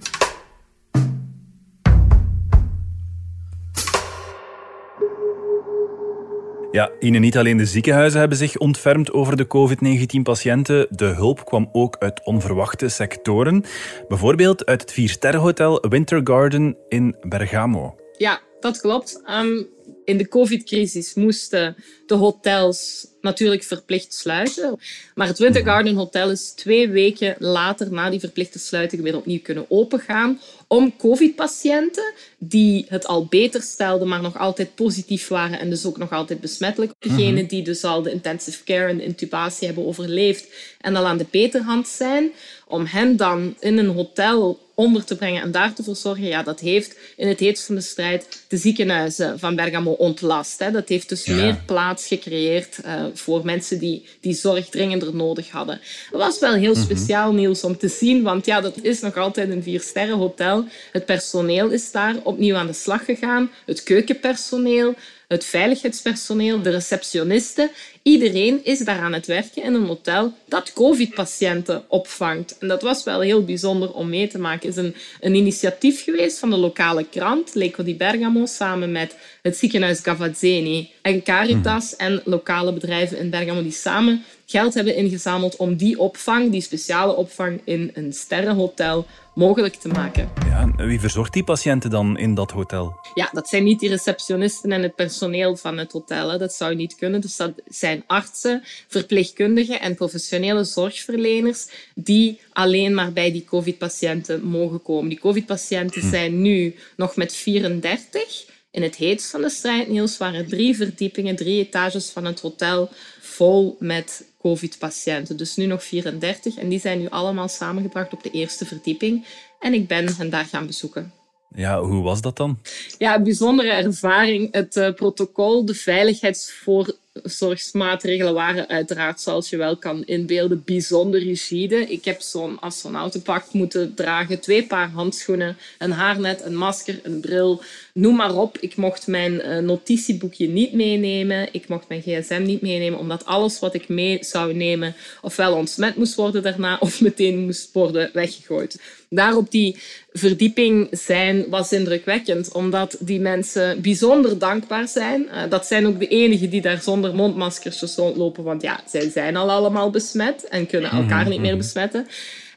Ja, 6.71 6.91
Ine, 6.99 7.19
niet 7.19 7.39
alleen 7.39 7.57
de 7.57 7.67
ziekenhuizen 7.67 8.21
hebben 8.21 8.39
zich 8.39 8.57
ontfermd 8.57 9.13
over 9.13 9.37
de 9.37 9.47
COVID-19-patiënten. 9.47 10.87
De 10.91 11.05
hulp 11.05 11.45
kwam 11.45 11.69
ook 11.73 11.97
uit 11.99 12.25
onverwachte 12.25 12.89
sectoren. 12.89 13.65
Bijvoorbeeld 14.09 14.67
uit 14.67 14.81
het 14.81 14.93
viersterrenhotel 14.93 15.85
Winter 15.89 16.21
Garden 16.25 16.77
in 16.89 17.17
Bergamo. 17.21 17.97
Ja, 18.17 18.41
dat 18.61 18.81
klopt. 18.81 19.23
Um, 19.43 19.69
In 20.09 20.17
de 20.17 20.29
COVID-crisis 20.29 21.15
moesten 21.15 21.77
de 22.07 22.15
hotels 22.15 23.07
natuurlijk 23.21 23.63
verplicht 23.63 24.15
sluiten. 24.15 24.79
Maar 25.15 25.27
het 25.27 25.39
Winter 25.39 25.63
Garden 25.63 25.95
Hotel 25.95 26.31
is 26.31 26.51
twee 26.51 26.89
weken 26.89 27.37
later, 27.39 27.93
na 27.93 28.11
die 28.11 28.21
verplichte 28.21 28.59
sluiting, 28.59 29.03
weer 29.03 29.17
opnieuw 29.17 29.41
kunnen 29.43 29.67
opengaan. 29.69 30.41
Om 30.67 30.97
COVID-patiënten 30.97 32.13
die 32.39 32.87
het 32.89 33.07
al 33.07 33.27
beter 33.27 33.63
stelden, 33.63 34.09
maar 34.09 34.23
nog 34.23 34.39
altijd 34.39 34.75
positief 34.75 35.29
waren 35.29 35.59
en 35.59 35.71
dus 35.71 35.87
ook 35.87 35.99
nog 35.99 36.13
altijd 36.13 36.41
besmettelijk. 36.41 36.93
Degenen 36.99 37.47
die 37.47 37.63
dus 37.63 37.85
al 37.85 38.03
de 38.03 38.11
intensive 38.11 38.65
care 38.65 38.89
en 38.89 38.97
de 38.97 39.05
intubatie 39.05 39.67
hebben 39.67 39.87
overleefd 39.87 40.47
en 40.81 40.97
al 40.97 41.07
aan 41.07 41.19
de 41.19 41.27
beterhand 41.31 41.89
zijn, 41.89 42.33
om 42.67 42.87
hen 42.87 43.17
dan 43.17 43.55
in 43.61 43.79
een 43.79 43.95
hotel 43.95 44.67
onder 44.79 45.05
te 45.05 45.17
brengen 45.17 45.43
en 45.43 45.51
daar 45.51 45.73
te 45.75 45.83
verzorgen, 45.83 46.25
ja, 46.25 46.43
dat 46.43 46.61
heeft 46.61 46.97
in 47.17 47.29
het 47.29 47.41
heetst 47.41 47.67
van 47.67 47.75
de 47.75 47.81
strijd 47.81 48.45
de 48.49 48.57
ziekenhuizen 48.57 49.39
van 49.39 49.57
Bergamo 49.57 49.91
ontlast. 49.91 50.59
Hè. 50.59 50.71
Dat 50.71 50.89
heeft 50.89 51.09
dus 51.09 51.27
meer 51.27 51.57
plaats 51.67 52.07
gecreëerd 52.07 52.79
uh, 52.85 53.05
voor 53.15 53.45
mensen 53.45 53.79
die 53.79 54.07
die 54.21 54.35
zorg 54.35 54.69
dringender 54.69 55.15
nodig 55.15 55.51
hadden. 55.51 55.81
Dat 56.11 56.21
was 56.21 56.39
wel 56.39 56.55
heel 56.55 56.73
mhm. 56.73 56.83
speciaal 56.83 57.33
nieuws 57.33 57.65
om 57.65 57.77
te 57.77 57.89
zien, 57.89 58.23
want 58.23 58.47
ja, 58.47 58.61
dat 58.61 58.77
is 58.83 59.01
nog 59.01 59.17
altijd 59.17 59.51
een 59.51 59.63
vier 59.63 60.11
hotel. 60.11 60.65
Het 60.93 61.07
personeel 61.07 61.69
is 61.69 61.91
daar 61.91 62.17
opnieuw 62.23 62.57
aan 62.57 62.67
de 62.67 62.73
slag 62.73 63.05
gegaan, 63.05 63.51
het 63.67 63.83
keukenpersoneel, 63.83 64.95
het 65.29 65.45
veiligheidspersoneel, 65.45 66.63
de 66.63 66.71
receptionisten. 66.71 67.71
Iedereen 68.03 68.65
is 68.65 68.79
daar 68.79 69.01
aan 69.01 69.13
het 69.13 69.27
werken 69.27 69.63
in 69.63 69.75
een 69.75 69.87
hotel 69.87 70.33
dat 70.47 70.73
COVID-patiënten 70.73 71.83
opvangt. 71.89 72.59
En 72.59 72.69
dat 72.69 72.83
was 72.83 73.05
wel 73.05 73.21
heel 73.21 73.45
bijzonder 73.45 73.93
om 73.93 74.09
mee 74.09 74.29
te 74.29 74.39
maken. 74.39 74.69
Het 74.69 74.77
is 74.79 74.85
een, 74.85 74.95
een 75.21 75.35
initiatief 75.35 76.05
geweest 76.05 76.39
van 76.39 76.51
de 76.51 76.57
lokale 76.57 77.07
krant, 77.11 77.55
Leco 77.55 77.83
di 77.83 77.95
Bergamo, 77.95 78.47
samen 78.47 78.93
met 78.93 79.17
het 79.43 79.57
ziekenhuis 79.57 80.01
Gavazzeni 80.01 80.91
en 81.03 81.23
Caritas 81.23 81.95
mhm. 81.97 82.07
en 82.07 82.23
lokale 82.25 82.73
bedrijven 82.73 83.19
in 83.19 83.31
Bergamo 83.31 83.63
die 83.63 83.73
samen 83.73 84.25
geld 84.51 84.75
hebben 84.75 84.97
ingezameld 84.97 85.57
om 85.57 85.77
die 85.77 85.99
opvang, 85.99 86.51
die 86.51 86.61
speciale 86.61 87.17
opvang 87.17 87.61
in 87.65 87.91
een 87.95 88.13
sterrenhotel, 88.13 89.07
mogelijk 89.35 89.75
te 89.75 89.89
maken. 89.89 90.29
Ja, 90.47 90.71
wie 90.77 91.01
verzorgt 91.01 91.33
die 91.33 91.45
patiënten 91.45 91.91
dan 91.91 92.19
in 92.19 92.35
dat 92.35 92.51
hotel? 92.51 93.01
Ja, 93.15 93.29
dat 93.33 93.49
zijn 93.49 93.65
niet 93.65 93.81
die 93.81 93.89
receptionisten 93.89 94.73
en 94.73 94.83
het 94.83 94.95
personeel 94.95 95.57
van 95.57 95.79
het 95.79 95.93
hotel. 95.93 96.39
Dat 96.39 96.53
zou 96.53 96.75
niet 96.75 96.95
kunnen. 96.97 97.21
Dus 97.21 97.37
dat 97.37 97.53
zijn 97.67 97.88
artsen, 98.07 98.63
verpleegkundigen 98.89 99.81
en 99.81 99.95
professionele 99.95 100.65
zorgverleners 100.65 101.67
die 101.95 102.41
alleen 102.53 102.95
maar 102.95 103.13
bij 103.13 103.33
die 103.33 103.45
COVID-patiënten 103.45 104.43
mogen 104.45 104.83
komen. 104.83 105.09
Die 105.09 105.21
COVID-patiënten 105.21 106.03
hm. 106.03 106.09
zijn 106.09 106.43
nu 106.43 106.75
nog 106.97 107.17
met 107.17 107.35
34. 107.35 108.47
In 108.71 108.83
het 108.83 108.97
heetst 108.97 109.31
van 109.31 109.41
de 109.41 109.51
strijd, 109.51 109.89
Niels, 109.89 110.19
waren 110.19 110.49
drie 110.49 110.77
verdiepingen, 110.77 111.37
drie 111.37 111.67
etages 111.67 112.11
van 112.11 112.25
het 112.25 112.41
hotel 112.41 112.91
vol 113.21 113.77
met 113.79 114.25
COVID-patiënten. 114.39 115.37
Dus 115.37 115.57
nu 115.57 115.67
nog 115.67 115.85
34. 115.85 116.57
En 116.57 116.69
die 116.69 116.81
zijn 116.81 116.99
nu 116.99 117.09
allemaal 117.09 117.49
samengebracht 117.49 118.13
op 118.13 118.23
de 118.23 118.31
eerste 118.31 118.67
verdieping. 118.67 119.27
En 119.61 119.75
ik 119.75 119.87
ben 119.87 120.17
hen 120.17 120.31
daar 120.31 120.45
gaan 120.45 120.67
bezoeken. 120.67 121.13
Ja, 121.55 121.81
hoe 121.81 122.03
was 122.03 122.21
dat 122.21 122.37
dan? 122.37 122.59
Ja, 122.99 123.15
een 123.15 123.23
bijzondere 123.23 123.71
ervaring. 123.71 124.53
Het 124.53 124.77
uh, 124.77 124.93
protocol, 124.95 125.65
de 125.65 125.75
veiligheidsvoor 125.75 126.97
zorgsmaatregelen 127.23 128.35
waren 128.35 128.69
uiteraard, 128.69 129.21
zoals 129.21 129.51
je 129.51 129.57
wel 129.57 129.77
kan 129.77 130.05
inbeelden, 130.05 130.63
bijzonder 130.65 131.23
rigide. 131.23 131.77
Ik 131.77 132.05
heb 132.05 132.21
zo'n 132.21 132.61
astronautenpak 132.61 133.53
moeten 133.53 133.95
dragen, 133.95 134.41
twee 134.41 134.67
paar 134.67 134.91
handschoenen, 134.91 135.57
een 135.79 135.93
haarnet, 135.93 136.43
een 136.45 136.57
masker, 136.57 137.01
een 137.03 137.21
bril, 137.21 137.63
noem 137.93 138.17
maar 138.17 138.35
op. 138.35 138.59
Ik 138.59 138.77
mocht 138.77 139.07
mijn 139.07 139.33
uh, 139.33 139.59
notitieboekje 139.59 140.49
niet 140.49 140.73
meenemen, 140.73 141.49
ik 141.53 141.69
mocht 141.69 141.89
mijn 141.89 142.03
gsm 142.03 142.43
niet 142.43 142.63
meenemen, 142.63 142.99
omdat 142.99 143.25
alles 143.25 143.59
wat 143.59 143.75
ik 143.75 143.89
mee 143.89 144.19
zou 144.21 144.55
nemen 144.55 144.95
ofwel 145.23 145.55
ontsmet 145.55 145.97
moest 145.97 146.15
worden 146.15 146.43
daarna 146.43 146.77
of 146.81 147.01
meteen 147.01 147.45
moest 147.45 147.73
worden 147.73 148.11
weggegooid. 148.13 148.81
Daar 149.11 149.37
op 149.37 149.51
die 149.51 149.77
verdieping 150.13 150.89
zijn 150.91 151.49
was 151.49 151.73
indrukwekkend, 151.73 152.53
omdat 152.53 152.97
die 153.01 153.21
mensen 153.21 153.81
bijzonder 153.81 154.39
dankbaar 154.39 154.89
zijn. 154.89 155.23
Uh, 155.23 155.43
dat 155.49 155.67
zijn 155.67 155.87
ook 155.87 155.99
de 155.99 156.09
enigen 156.09 156.51
die 156.51 156.61
daar 156.61 156.83
zonder 156.83 157.08
mondmaskers 157.15 157.97
rondlopen, 157.97 158.45
want 158.45 158.63
ja, 158.63 158.81
zij 158.87 159.11
zijn 159.11 159.37
al 159.37 159.51
allemaal 159.51 159.91
besmet 159.91 160.49
en 160.49 160.67
kunnen 160.67 160.91
elkaar 160.91 161.21
mhm, 161.21 161.31
niet 161.31 161.41
meer 161.41 161.51
mhm. 161.51 161.59
besmetten. 161.59 162.07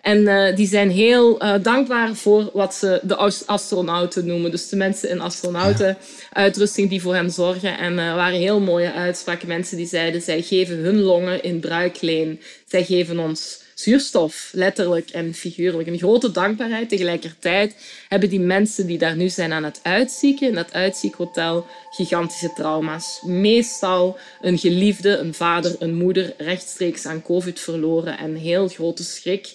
En 0.01 0.17
uh, 0.17 0.55
die 0.55 0.67
zijn 0.67 0.89
heel 0.89 1.43
uh, 1.43 1.53
dankbaar 1.61 2.15
voor 2.15 2.49
wat 2.53 2.73
ze 2.73 2.99
de 3.03 3.15
astronauten 3.45 4.25
noemen. 4.25 4.51
Dus 4.51 4.69
de 4.69 4.75
mensen 4.75 5.09
in 5.09 5.21
astronautenuitrusting 5.21 6.89
die 6.89 7.01
voor 7.01 7.15
hen 7.15 7.31
zorgen. 7.31 7.77
En 7.77 7.99
er 7.99 8.09
uh, 8.09 8.15
waren 8.15 8.39
heel 8.39 8.59
mooie 8.59 8.93
uitspraken. 8.93 9.47
Mensen 9.47 9.77
die 9.77 9.85
zeiden, 9.85 10.21
zij 10.21 10.41
geven 10.41 10.77
hun 10.77 11.01
longen 11.01 11.43
in 11.43 11.59
bruikleen. 11.59 12.39
Zij 12.67 12.83
geven 12.83 13.19
ons 13.19 13.60
zuurstof, 13.81 14.49
letterlijk 14.53 15.09
en 15.09 15.33
figuurlijk. 15.33 15.87
Een 15.87 15.97
grote 15.97 16.31
dankbaarheid. 16.31 16.89
Tegelijkertijd 16.89 17.75
hebben 18.07 18.29
die 18.29 18.39
mensen 18.39 18.87
die 18.87 18.97
daar 18.97 19.15
nu 19.15 19.29
zijn 19.29 19.53
aan 19.53 19.63
het 19.63 19.79
uitzieken, 19.83 20.47
in 20.47 20.55
dat 20.55 20.73
uitziekhotel, 20.73 21.65
gigantische 21.89 22.53
trauma's. 22.53 23.21
Meestal 23.25 24.17
een 24.41 24.57
geliefde, 24.57 25.17
een 25.17 25.33
vader, 25.33 25.75
een 25.79 25.95
moeder 25.95 26.33
rechtstreeks 26.37 27.05
aan 27.05 27.21
COVID 27.21 27.59
verloren 27.59 28.17
en 28.17 28.35
heel 28.35 28.67
grote 28.67 29.03
schrik 29.03 29.53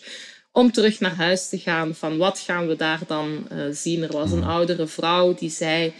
om 0.56 0.72
terug 0.72 1.00
naar 1.00 1.14
huis 1.14 1.48
te 1.48 1.58
gaan. 1.58 1.94
Van 1.94 2.16
wat 2.16 2.38
gaan 2.38 2.66
we 2.66 2.76
daar 2.76 3.00
dan 3.06 3.46
uh, 3.52 3.58
zien? 3.70 4.02
Er 4.02 4.12
was 4.12 4.30
een 4.30 4.42
hmm. 4.42 4.50
oudere 4.50 4.86
vrouw 4.86 5.34
die 5.34 5.50
zei: 5.50 5.86
uh, 5.86 5.92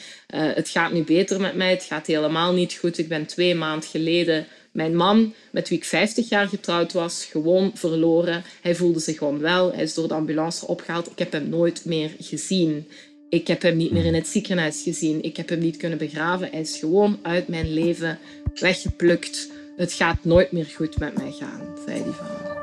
Het 0.54 0.68
gaat 0.68 0.92
nu 0.92 1.02
beter 1.02 1.40
met 1.40 1.54
mij, 1.54 1.70
het 1.70 1.82
gaat 1.82 2.06
helemaal 2.06 2.52
niet 2.52 2.74
goed. 2.74 2.98
Ik 2.98 3.08
ben 3.08 3.26
twee 3.26 3.54
maanden 3.54 3.88
geleden 3.88 4.46
mijn 4.76 4.96
man, 4.96 5.34
met 5.50 5.68
wie 5.68 5.78
ik 5.78 5.84
50 5.84 6.28
jaar 6.28 6.48
getrouwd 6.48 6.92
was, 6.92 7.24
gewoon 7.24 7.70
verloren. 7.74 8.44
Hij 8.62 8.74
voelde 8.74 8.98
zich 9.00 9.18
gewoon 9.18 9.38
wel. 9.38 9.72
Hij 9.72 9.82
is 9.82 9.94
door 9.94 10.08
de 10.08 10.14
ambulance 10.14 10.66
opgehaald. 10.66 11.10
Ik 11.10 11.18
heb 11.18 11.32
hem 11.32 11.48
nooit 11.48 11.84
meer 11.84 12.14
gezien. 12.18 12.88
Ik 13.28 13.46
heb 13.46 13.62
hem 13.62 13.76
niet 13.76 13.90
meer 13.90 14.04
in 14.04 14.14
het 14.14 14.28
ziekenhuis 14.28 14.82
gezien. 14.82 15.22
Ik 15.22 15.36
heb 15.36 15.48
hem 15.48 15.58
niet 15.58 15.76
kunnen 15.76 15.98
begraven. 15.98 16.48
Hij 16.50 16.60
is 16.60 16.78
gewoon 16.78 17.18
uit 17.22 17.48
mijn 17.48 17.72
leven 17.72 18.18
weggeplukt. 18.54 19.50
Het 19.76 19.92
gaat 19.92 20.24
nooit 20.24 20.52
meer 20.52 20.66
goed 20.76 20.98
met 20.98 21.16
mij 21.16 21.32
gaan, 21.32 21.78
zei 21.86 22.02
die 22.02 22.12
vrouw. 22.12 22.55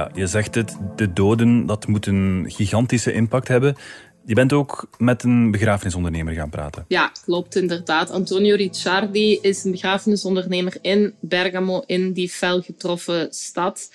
Ja, 0.00 0.10
je 0.14 0.26
zegt 0.26 0.54
het, 0.54 0.76
de 0.96 1.12
doden, 1.12 1.66
dat 1.66 1.86
moet 1.86 2.06
een 2.06 2.44
gigantische 2.48 3.12
impact 3.12 3.48
hebben. 3.48 3.76
Je 4.24 4.34
bent 4.34 4.52
ook 4.52 4.88
met 4.98 5.22
een 5.22 5.50
begrafenisondernemer 5.50 6.34
gaan 6.34 6.50
praten. 6.50 6.84
Ja, 6.88 7.12
klopt 7.24 7.56
inderdaad. 7.56 8.10
Antonio 8.10 8.56
Ricciardi 8.56 9.38
is 9.42 9.64
een 9.64 9.70
begrafenisondernemer 9.70 10.76
in 10.80 11.14
Bergamo, 11.20 11.82
in 11.86 12.12
die 12.12 12.28
fel 12.28 12.60
getroffen 12.60 13.28
stad. 13.30 13.90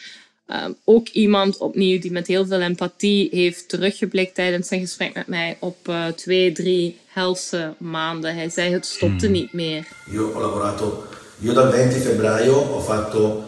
Ehm, 0.47 0.71
ook 0.83 1.07
iemand 1.07 1.57
opnieuw 1.57 1.99
die 1.99 2.11
met 2.11 2.27
heel 2.27 2.45
veel 2.45 2.61
empathie 2.61 3.29
heeft 3.31 3.69
teruggeblikt 3.69 4.35
tijdens 4.35 4.67
zijn 4.67 4.79
gesprek 4.79 5.13
met 5.13 5.27
mij 5.27 5.57
op 5.59 5.77
uh, 5.89 6.05
twee, 6.07 6.51
drie 6.51 6.99
helse 7.07 7.73
maanden. 7.77 8.35
Hij 8.35 8.49
zei 8.49 8.73
het 8.73 8.85
stopte 8.85 9.25
hmm. 9.25 9.33
niet 9.33 9.53
meer. 9.53 9.87
Io 10.11 10.31
ho 10.33 10.41
lavorato, 10.41 11.03
io 11.41 11.53
dal 11.53 11.71
20 11.71 12.01
febbraio 12.01 12.53
ho 12.53 12.79
fatto 12.81 13.43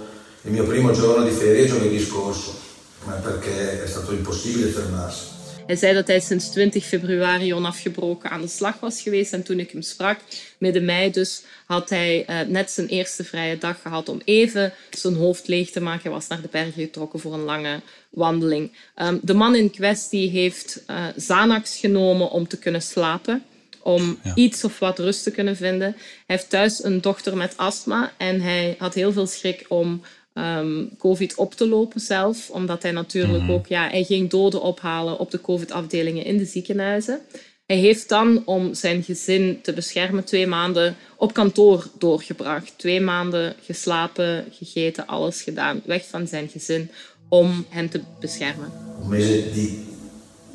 il 0.47 0.53
mio 0.53 0.63
primo 0.63 0.93
giorno 0.93 1.25
di 1.25 1.31
ferie 1.31 1.67
giovedì 1.67 1.99
scorso, 1.99 2.57
ma 3.03 3.13
perché 3.15 3.83
è 3.83 3.87
stato 3.87 4.13
impossibile 4.13 4.69
fermarsi. 4.69 5.35
Hij 5.65 5.75
zei 5.75 5.93
dat 5.93 6.07
hij 6.07 6.19
sinds 6.19 6.49
20 6.49 6.85
februari 6.85 7.53
onafgebroken 7.53 8.29
aan 8.29 8.41
de 8.41 8.47
slag 8.47 8.79
was 8.79 9.01
geweest. 9.01 9.33
En 9.33 9.43
toen 9.43 9.59
ik 9.59 9.71
hem 9.71 9.81
sprak, 9.81 10.19
midden 10.57 10.85
mei 10.85 11.11
dus, 11.11 11.43
had 11.65 11.89
hij 11.89 12.25
uh, 12.29 12.39
net 12.47 12.71
zijn 12.71 12.87
eerste 12.87 13.23
vrije 13.23 13.57
dag 13.57 13.81
gehad 13.81 14.09
om 14.09 14.21
even 14.25 14.73
zijn 14.89 15.15
hoofd 15.15 15.47
leeg 15.47 15.69
te 15.69 15.79
maken. 15.79 16.01
Hij 16.01 16.11
was 16.11 16.27
naar 16.27 16.41
de 16.41 16.47
bergen 16.51 16.81
getrokken 16.81 17.19
voor 17.19 17.33
een 17.33 17.43
lange 17.43 17.81
wandeling. 18.09 18.71
Um, 18.95 19.19
de 19.21 19.33
man 19.33 19.55
in 19.55 19.71
kwestie 19.71 20.29
heeft 20.29 20.83
uh, 20.89 21.05
Xanax 21.17 21.77
genomen 21.77 22.29
om 22.31 22.47
te 22.47 22.57
kunnen 22.57 22.81
slapen 22.81 23.43
om 23.87 24.19
ja. 24.23 24.35
iets 24.35 24.63
of 24.63 24.79
wat 24.79 24.99
rust 24.99 25.23
te 25.23 25.31
kunnen 25.31 25.55
vinden. 25.55 25.91
Hij 25.97 26.35
heeft 26.35 26.49
thuis 26.49 26.83
een 26.83 27.01
dochter 27.01 27.37
met 27.37 27.57
astma 27.57 28.11
en 28.17 28.41
hij 28.41 28.75
had 28.77 28.93
heel 28.93 29.11
veel 29.11 29.27
schrik 29.27 29.65
om 29.67 30.01
um, 30.37 30.97
COVID 30.97 31.35
op 31.35 31.53
te 31.53 31.67
lopen 31.67 31.99
zelf. 31.99 32.49
Omdat 32.49 32.83
hij 32.83 32.91
natuurlijk 32.91 33.43
mhm. 33.43 33.51
ook, 33.51 33.67
ja, 33.67 33.89
hij 33.89 34.03
ging 34.03 34.29
doden 34.29 34.61
ophalen 34.61 35.19
op 35.19 35.31
de 35.31 35.41
COVID-afdelingen 35.41 36.25
in 36.25 36.37
de 36.37 36.45
ziekenhuizen. 36.45 37.19
Hij 37.65 37.77
heeft 37.77 38.09
dan, 38.09 38.45
om 38.45 38.73
zijn 38.73 39.03
gezin 39.03 39.59
te 39.61 39.73
beschermen, 39.73 40.23
twee 40.23 40.47
maanden 40.47 40.95
op 41.15 41.33
kantoor 41.33 41.87
doorgebracht. 41.97 42.73
Twee 42.77 43.01
maanden 43.01 43.55
geslapen, 43.63 44.45
gegeten, 44.51 45.07
alles 45.07 45.41
gedaan. 45.41 45.81
Weg 45.85 46.07
van 46.07 46.27
zijn 46.27 46.49
gezin 46.49 46.91
om 47.29 47.65
hen 47.69 47.89
te 47.89 48.01
beschermen. 48.19 48.71
Un 49.03 49.09
mese 49.09 49.51
di 49.53 49.85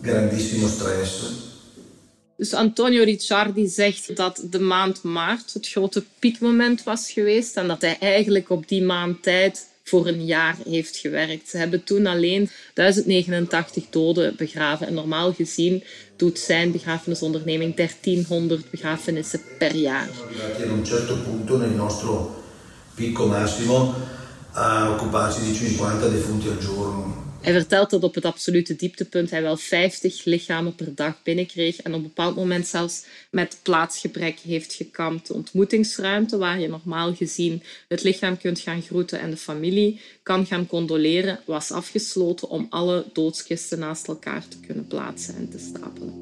grandissimo 0.03 0.69
stress. 0.69 1.51
Dus 2.37 2.55
Antonio 2.55 3.05
Ricciardi 3.05 3.69
zegt 3.69 4.17
dat 4.17 4.47
de 4.51 4.61
maand 4.61 5.03
maart 5.03 5.53
het 5.53 5.69
grote 5.69 6.05
piekmoment 6.19 6.83
was 6.83 7.11
geweest 7.11 7.57
en 7.57 7.69
dat 7.69 7.81
hij 7.81 7.97
eigenlijk 7.99 8.51
op 8.51 8.69
die 8.69 8.83
maand 8.83 9.23
tijd 9.23 9.69
voor 9.83 10.07
een 10.07 10.25
jaar 10.25 10.57
heeft 10.69 10.97
gewerkt. 10.97 11.49
Ze 11.49 11.57
hebben 11.57 11.85
toen 11.85 12.07
alleen 12.07 12.51
1089 12.75 13.85
doden 13.91 14.37
begraven. 14.37 14.87
En 14.87 14.95
normaal 14.95 15.33
gezien 15.33 15.85
doet 16.17 16.39
zijn 16.39 16.73
begrafenisonderneming 16.73 17.77
1300 17.77 18.71
begrafenissen 18.71 19.41
per 19.59 19.75
jaar. 19.75 20.09
Een 20.59 20.87
certo 20.87 21.17
punto 21.17 21.57
nel 21.57 21.69
nostro 21.69 22.43
picco 22.95 23.27
massimo 23.27 23.95
a 24.55 24.91
occuparsi 24.91 25.41
di 25.43 25.55
50 25.55 26.11
defunti 26.11 26.49
al 26.49 26.61
giorno. 26.61 27.22
Hij 27.43 27.53
vertelt 27.53 27.91
dat 27.91 28.03
op 28.03 28.15
het 28.15 28.25
absolute 28.25 28.77
dieptepunt 28.77 29.31
hij 29.31 29.43
wel 29.43 29.57
50 29.57 30.25
lichamen 30.25 30.75
per 30.75 30.95
dag 30.95 31.23
binnenkreeg 31.23 31.77
en 31.77 31.91
op 31.91 31.97
een 31.97 32.03
bepaald 32.03 32.37
moment 32.37 32.67
zelfs 32.67 33.05
met 33.31 33.61
plaatsgebrek 33.63 34.39
heeft 34.39 34.75
gekampt. 34.75 35.27
De 35.27 35.35
ontmoetingsruimte, 35.35 36.39
waar 36.39 36.61
je 36.61 36.69
normaal 36.69 37.15
gezien 37.15 37.63
het 37.89 38.03
lichaam 38.03 38.39
kunt 38.39 38.61
gaan 38.61 38.83
groeten 38.83 39.21
en 39.21 39.31
de 39.31 39.37
familie 39.37 40.01
kan 40.23 40.47
gaan 40.47 40.67
condoleren, 40.67 41.41
was 41.47 41.71
afgesloten 41.71 42.49
om 42.49 42.67
alle 42.71 43.05
doodskisten 43.13 43.79
naast 43.79 44.09
elkaar 44.09 44.49
te 44.49 44.61
kunnen 44.67 44.87
plaatsen 44.87 45.37
en 45.37 45.51
te 45.51 45.59
stapelen. 45.59 46.15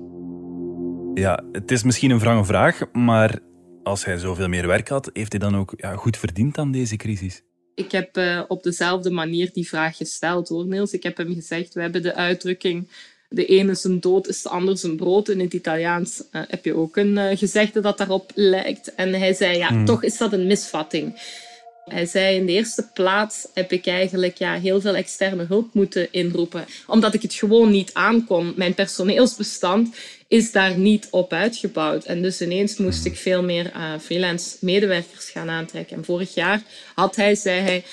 Ja, 1.14 1.44
het 1.52 1.70
is 1.70 1.83
misschien 1.83 2.11
een 2.11 2.18
wrange 2.18 2.44
vraag, 2.44 2.92
maar 2.92 3.38
als 3.83 4.04
hij 4.04 4.18
zoveel 4.18 4.48
meer 4.48 4.66
werk 4.66 4.88
had, 4.88 5.11
heeft 5.12 5.33
hij 5.33 5.40
dan 5.40 5.56
ook 5.56 5.72
ja, 5.76 5.94
goed 5.94 6.16
verdiend 6.16 6.59
aan 6.59 6.72
deze 6.72 6.96
crisis? 6.96 7.42
Ik 7.80 7.92
heb 7.92 8.16
uh, 8.16 8.42
op 8.48 8.62
dezelfde 8.62 9.10
manier 9.10 9.50
die 9.52 9.68
vraag 9.68 9.96
gesteld 9.96 10.48
hoor, 10.48 10.66
Niels. 10.66 10.92
Ik 10.92 11.02
heb 11.02 11.16
hem 11.16 11.34
gezegd, 11.34 11.74
we 11.74 11.80
hebben 11.80 12.02
de 12.02 12.14
uitdrukking 12.14 12.88
de 13.30 13.46
ene 13.46 13.74
zijn 13.74 14.00
dood 14.00 14.28
is 14.28 14.42
de 14.42 14.48
ander 14.48 14.78
zijn 14.78 14.96
brood. 14.96 15.28
In 15.28 15.40
het 15.40 15.54
Italiaans 15.54 16.22
uh, 16.32 16.42
heb 16.48 16.64
je 16.64 16.74
ook 16.74 16.96
een 16.96 17.16
uh, 17.16 17.36
gezegde 17.36 17.80
dat 17.80 17.98
daarop 17.98 18.30
lijkt. 18.34 18.94
En 18.94 19.14
hij 19.14 19.32
zei, 19.34 19.58
ja, 19.58 19.70
mm. 19.70 19.84
toch 19.84 20.02
is 20.02 20.16
dat 20.16 20.32
een 20.32 20.46
misvatting. 20.46 21.20
Hij 21.84 22.06
zei 22.06 22.36
in 22.36 22.46
de 22.46 22.52
eerste 22.52 22.88
plaats 22.94 23.46
heb 23.54 23.72
ik 23.72 23.86
eigenlijk 23.86 24.38
ja, 24.38 24.54
heel 24.54 24.80
veel 24.80 24.94
externe 24.94 25.44
hulp 25.44 25.74
moeten 25.74 26.12
inroepen. 26.12 26.64
Omdat 26.86 27.14
ik 27.14 27.22
het 27.22 27.34
gewoon 27.34 27.70
niet 27.70 27.94
aankon. 27.94 28.52
Mijn 28.56 28.74
personeelsbestand 28.74 29.96
is 30.30 30.52
daar 30.52 30.78
niet 30.78 31.08
op 31.10 31.32
uitgebouwd. 31.32 32.04
En 32.04 32.22
dus 32.22 32.40
ineens 32.40 32.76
moest 32.76 33.04
ik 33.04 33.16
veel 33.16 33.42
meer 33.42 33.72
uh, 33.76 33.92
freelance 34.00 34.56
medewerkers 34.60 35.30
gaan 35.30 35.50
aantrekken. 35.50 35.96
En 35.96 36.04
vorig 36.04 36.34
jaar 36.34 36.62
had 36.94 37.16
hij, 37.16 37.34
zei 37.34 37.60
hij, 37.60 37.84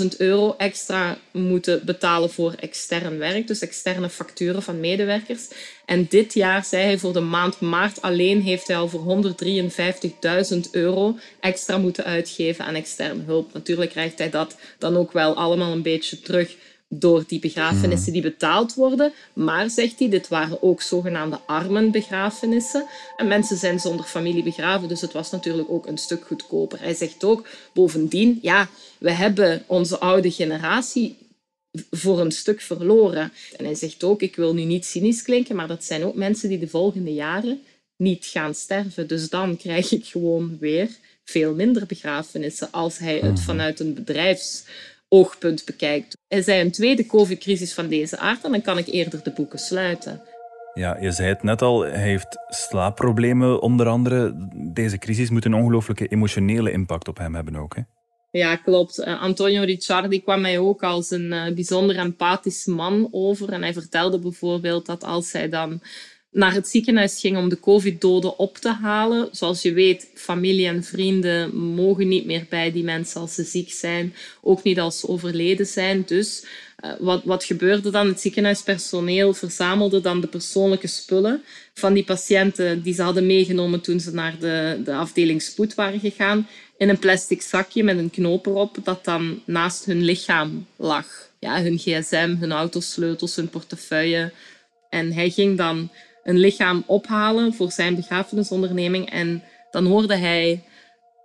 40.000 0.00 0.06
euro 0.16 0.54
extra 0.58 1.18
moeten 1.30 1.84
betalen 1.84 2.30
voor 2.30 2.54
extern 2.60 3.18
werk. 3.18 3.46
Dus 3.46 3.60
externe 3.60 4.08
facturen 4.08 4.62
van 4.62 4.80
medewerkers. 4.80 5.48
En 5.92 6.06
dit 6.08 6.34
jaar, 6.34 6.64
zei 6.64 6.84
hij, 6.84 6.98
voor 6.98 7.12
de 7.12 7.20
maand 7.20 7.60
maart 7.60 8.02
alleen 8.02 8.42
heeft 8.42 8.66
hij 8.66 8.76
al 8.76 8.88
voor 8.88 9.24
153.000 10.54 10.58
euro 10.70 11.16
extra 11.40 11.78
moeten 11.78 12.04
uitgeven 12.04 12.64
aan 12.64 12.74
externe 12.74 13.22
hulp. 13.22 13.52
Natuurlijk 13.52 13.90
krijgt 13.90 14.18
hij 14.18 14.30
dat 14.30 14.56
dan 14.78 14.96
ook 14.96 15.12
wel 15.12 15.34
allemaal 15.34 15.72
een 15.72 15.82
beetje 15.82 16.20
terug 16.20 16.56
door 16.88 17.24
die 17.26 17.38
begrafenissen 17.38 18.12
die 18.12 18.22
betaald 18.22 18.74
worden. 18.74 19.12
Maar, 19.32 19.70
zegt 19.70 19.98
hij, 19.98 20.08
dit 20.08 20.28
waren 20.28 20.62
ook 20.62 20.82
zogenaamde 20.82 21.38
armenbegrafenissen. 21.46 22.86
En 23.16 23.28
mensen 23.28 23.56
zijn 23.56 23.80
zonder 23.80 24.04
familie 24.04 24.42
begraven, 24.42 24.88
dus 24.88 25.00
het 25.00 25.12
was 25.12 25.30
natuurlijk 25.30 25.70
ook 25.70 25.86
een 25.86 25.98
stuk 25.98 26.24
goedkoper. 26.26 26.80
Hij 26.80 26.94
zegt 26.94 27.24
ook, 27.24 27.46
bovendien, 27.72 28.38
ja, 28.42 28.68
we 28.98 29.10
hebben 29.10 29.62
onze 29.66 29.98
oude 29.98 30.30
generatie 30.30 31.16
voor 31.90 32.20
een 32.20 32.32
stuk 32.32 32.60
verloren. 32.60 33.32
En 33.56 33.64
hij 33.64 33.74
zegt 33.74 34.04
ook, 34.04 34.22
ik 34.22 34.36
wil 34.36 34.54
nu 34.54 34.64
niet 34.64 34.86
cynisch 34.86 35.22
klinken, 35.22 35.56
maar 35.56 35.68
dat 35.68 35.84
zijn 35.84 36.04
ook 36.04 36.14
mensen 36.14 36.48
die 36.48 36.58
de 36.58 36.68
volgende 36.68 37.14
jaren 37.14 37.62
niet 37.96 38.26
gaan 38.26 38.54
sterven. 38.54 39.06
Dus 39.06 39.28
dan 39.28 39.56
krijg 39.56 39.92
ik 39.92 40.04
gewoon 40.04 40.56
weer 40.60 40.88
veel 41.24 41.54
minder 41.54 41.86
begrafenissen 41.86 42.68
als 42.70 42.98
hij 42.98 43.14
het 43.14 43.34
mhm. 43.34 43.42
vanuit 43.42 43.80
een 43.80 43.94
bedrijfs 43.94 44.64
oogpunt 45.08 45.64
bekijkt. 45.64 46.16
Hij 46.28 46.42
zei 46.42 46.60
een 46.60 46.72
tweede 46.72 47.06
COVID-crisis 47.06 47.74
van 47.74 47.88
deze 47.88 48.18
aard 48.18 48.44
en 48.44 48.50
dan 48.50 48.62
kan 48.62 48.78
ik 48.78 48.86
eerder 48.86 49.22
de 49.22 49.30
boeken 49.30 49.58
sluiten. 49.58 50.22
Ja, 50.74 50.98
je 51.00 51.10
zei 51.10 51.28
het 51.28 51.42
net 51.42 51.62
al, 51.62 51.80
hij 51.80 52.08
heeft 52.08 52.38
slaapproblemen 52.48 53.60
onder 53.60 53.88
andere. 53.88 54.48
Deze 54.72 54.98
crisis 54.98 55.30
moet 55.30 55.44
een 55.44 55.54
ongelooflijke 55.54 56.06
emotionele 56.06 56.72
impact 56.72 57.08
op 57.08 57.18
hem 57.18 57.34
hebben 57.34 57.56
ook. 57.56 57.76
Hè? 57.76 57.82
Ja, 58.32 58.56
klopt. 58.56 58.98
Uh, 58.98 59.22
Antonio 59.22 59.62
Ricciardi 59.62 60.22
kwam 60.22 60.40
mij 60.40 60.58
ook 60.58 60.82
als 60.82 61.10
een 61.10 61.32
uh, 61.32 61.54
bijzonder 61.54 61.96
empathisch 61.96 62.66
man 62.66 63.08
over. 63.10 63.48
En 63.48 63.62
hij 63.62 63.72
vertelde 63.72 64.18
bijvoorbeeld 64.18 64.86
dat 64.86 65.04
als 65.04 65.32
hij 65.32 65.48
dan 65.48 65.80
naar 66.30 66.52
het 66.52 66.68
ziekenhuis 66.68 67.20
ging 67.20 67.36
om 67.36 67.48
de 67.48 67.60
covid-doden 67.60 68.38
op 68.38 68.56
te 68.56 68.72
halen. 68.72 69.28
Zoals 69.32 69.62
je 69.62 69.72
weet, 69.72 70.10
familie 70.14 70.66
en 70.66 70.84
vrienden 70.84 71.56
mogen 71.56 72.08
niet 72.08 72.24
meer 72.24 72.46
bij 72.48 72.72
die 72.72 72.84
mensen 72.84 73.20
als 73.20 73.34
ze 73.34 73.42
ziek 73.42 73.70
zijn, 73.70 74.14
ook 74.40 74.62
niet 74.62 74.80
als 74.80 75.00
ze 75.00 75.08
overleden 75.08 75.66
zijn. 75.66 76.02
Dus 76.06 76.44
uh, 76.84 76.92
wat, 76.98 77.24
wat 77.24 77.44
gebeurde 77.44 77.90
dan? 77.90 78.06
Het 78.06 78.20
ziekenhuispersoneel 78.20 79.34
verzamelde 79.34 80.00
dan 80.00 80.20
de 80.20 80.26
persoonlijke 80.26 80.86
spullen 80.86 81.42
van 81.74 81.92
die 81.92 82.04
patiënten 82.04 82.82
die 82.82 82.94
ze 82.94 83.02
hadden 83.02 83.26
meegenomen 83.26 83.80
toen 83.80 84.00
ze 84.00 84.14
naar 84.14 84.38
de, 84.38 84.80
de 84.84 84.94
afdeling 84.94 85.42
spoed 85.42 85.74
waren 85.74 86.00
gegaan, 86.00 86.48
in 86.82 86.88
een 86.88 86.98
plastic 86.98 87.42
zakje 87.42 87.82
met 87.82 87.98
een 87.98 88.10
knoop 88.10 88.46
erop 88.46 88.76
dat 88.84 89.04
dan 89.04 89.42
naast 89.44 89.84
hun 89.84 90.02
lichaam 90.02 90.66
lag. 90.76 91.06
Ja, 91.38 91.62
hun 91.62 91.78
gsm, 91.78 92.36
hun 92.38 92.52
autosleutels, 92.52 93.36
hun 93.36 93.48
portefeuille. 93.48 94.32
En 94.90 95.12
hij 95.12 95.30
ging 95.30 95.56
dan 95.56 95.90
een 96.24 96.38
lichaam 96.38 96.82
ophalen 96.86 97.54
voor 97.54 97.72
zijn 97.72 97.94
begrafenisonderneming. 97.94 99.10
En 99.10 99.42
dan 99.70 99.86
hoorde 99.86 100.16
hij 100.16 100.64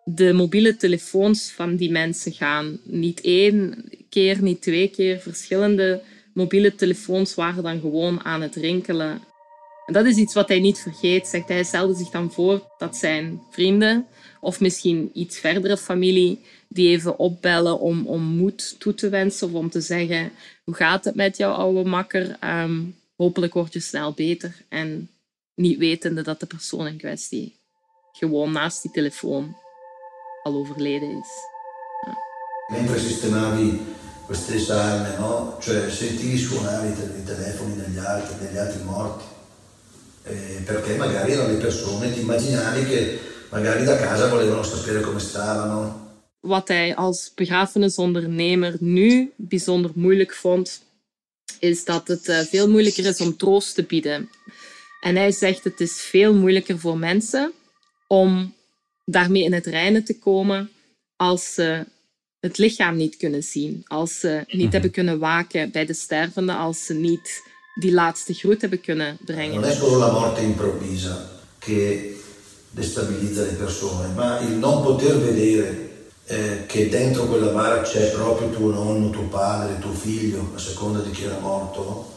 de 0.04 0.34
mobiele 0.34 0.76
telefoons 0.76 1.52
van 1.52 1.76
die 1.76 1.92
mensen 1.92 2.32
gaan. 2.32 2.80
Niet 2.84 3.22
één 3.22 3.90
keer, 4.10 4.42
niet 4.42 4.62
twee 4.62 4.88
keer. 4.88 5.20
Verschillende 5.20 6.02
mobiele 6.34 6.76
telefoons 6.76 7.36
waren 7.36 7.64
dan 7.64 7.80
gewoon 7.80 8.26
aan 8.26 8.42
het 8.42 8.56
rinkelen. 8.56 9.22
En 9.86 9.94
dat 9.94 10.06
is 10.06 10.16
iets 10.16 10.34
wat 10.34 10.48
hij 10.48 10.60
niet 10.60 10.80
vergeet, 10.80 11.28
zegt 11.28 11.48
hij. 11.48 11.56
Hij 11.56 11.66
stelde 11.66 11.96
zich 11.96 12.10
dan 12.10 12.32
voor 12.32 12.68
dat 12.78 12.96
zijn 12.96 13.42
vrienden 13.52 14.08
of 14.40 14.60
misschien 14.60 15.10
iets 15.14 15.40
verdere 15.40 15.78
familie 15.78 16.40
die 16.68 16.90
even 16.90 17.20
opbellen 17.20 17.80
om, 17.80 18.08
om 18.08 18.24
moed 18.24 18.76
toe 18.80 18.94
te 18.94 19.10
wensen 19.10 19.48
of 19.48 19.54
om 19.54 19.70
te 19.70 19.82
zeggen 19.82 20.32
hoe 20.64 20.76
gaat 20.76 21.06
het 21.06 21.16
met 21.16 21.38
jouw 21.38 21.52
oude 21.52 21.90
makker? 21.90 22.38
Um, 22.44 22.96
hopelijk 23.16 23.54
word 23.54 23.74
je 23.74 23.80
snel 23.80 24.14
beter. 24.14 24.56
En 24.70 25.10
niet 25.56 25.78
wetende 25.78 26.22
dat 26.22 26.40
de 26.40 26.46
persoon 26.46 26.88
in 26.88 26.98
kwestie 26.98 27.56
gewoon 28.12 28.52
naast 28.52 28.82
die 28.82 28.92
telefoon 28.92 29.56
al 30.44 30.54
overleden 30.54 31.10
is. 31.10 31.30
Ja. 32.06 32.18
Mentre 32.78 33.00
sistemavi 33.00 33.80
queste 34.26 34.60
salme, 34.60 35.18
no? 35.18 35.58
cioè 35.62 35.90
sentivi 35.90 36.38
suonare 36.38 36.88
i 36.88 37.24
telefoni 37.24 37.76
degli 37.76 37.98
altri, 37.98 38.36
degli 38.40 38.58
altri 38.58 38.84
morti, 38.84 39.24
eh, 40.24 40.62
perché 40.66 40.96
magari 40.96 41.32
erano 41.32 41.52
le 41.52 41.58
persone, 41.58 42.14
ti 42.14 42.20
immaginavi 42.20 42.86
che 42.86 43.20
magari 43.50 43.86
da 43.86 43.98
casa 43.98 44.30
volevano 44.30 44.64
sapere 44.64 45.02
come 45.02 45.20
stavano. 45.20 46.06
Wat 46.40 46.68
hij 46.68 46.96
als 46.96 47.32
begrafenisondernemer 47.36 48.76
nu 48.80 49.32
bijzonder 49.36 49.92
moeilijk 49.96 50.34
vond, 50.34 50.82
is 51.60 51.86
dat 51.86 52.08
het 52.08 52.28
uh, 52.28 52.40
veel 52.40 52.70
moeilijker 52.70 53.06
is 53.06 53.22
om 53.22 53.38
troost 53.38 53.76
te 53.76 53.84
bieden. 53.84 54.30
En 55.02 55.16
hij 55.16 55.32
zegt 55.32 55.64
het 55.64 55.80
is 55.80 56.02
veel 56.02 56.34
moeilijker 56.34 56.80
voor 56.80 56.98
mensen 56.98 57.52
om 58.08 58.54
daarmee 59.06 59.44
in 59.44 59.54
het 59.54 59.66
reinen 59.66 60.04
te 60.04 60.20
komen 60.20 60.70
als 61.16 61.54
ze 61.54 61.86
het 62.40 62.58
lichaam 62.58 62.96
niet 62.96 63.18
kunnen 63.18 63.44
zien, 63.44 63.84
als 63.88 64.20
ze 64.20 64.44
niet 64.48 64.66
mm 64.66 64.72
hebben 64.72 64.92
kunnen 64.92 65.20
waken 65.20 65.72
bij 65.72 65.86
de 65.86 65.94
stervende, 65.94 66.54
als 66.54 66.86
ze 66.86 66.94
niet 66.94 67.42
die 67.80 67.92
laatste 67.92 68.34
groet 68.34 68.62
hebben 68.62 68.82
kunnen 68.82 69.18
brengen. 69.26 69.62
Non 69.62 69.70
è 69.70 69.76
solo 69.76 69.98
la 69.98 70.12
morte 70.12 70.42
improvvisa 70.42 71.30
che 71.60 72.17
destabilizza 72.78 73.42
le 73.44 73.54
persone, 73.54 74.14
ma 74.14 74.40
il 74.40 74.54
non 74.58 74.84
poter 74.84 75.18
vedere 75.18 75.90
eh, 76.26 76.66
che 76.68 76.90
dentro 76.90 77.26
quella 77.26 77.52
bara 77.52 77.82
c'è 77.82 78.12
proprio 78.12 78.50
tuo 78.50 78.72
nonno, 78.72 79.10
tuo 79.10 79.24
padre, 79.24 79.80
tuo 79.80 79.94
figlio, 79.94 80.52
a 80.54 80.60
seconda 80.60 81.00
di 81.00 81.10
chi 81.10 81.24
era 81.24 81.40
morto, 81.40 82.14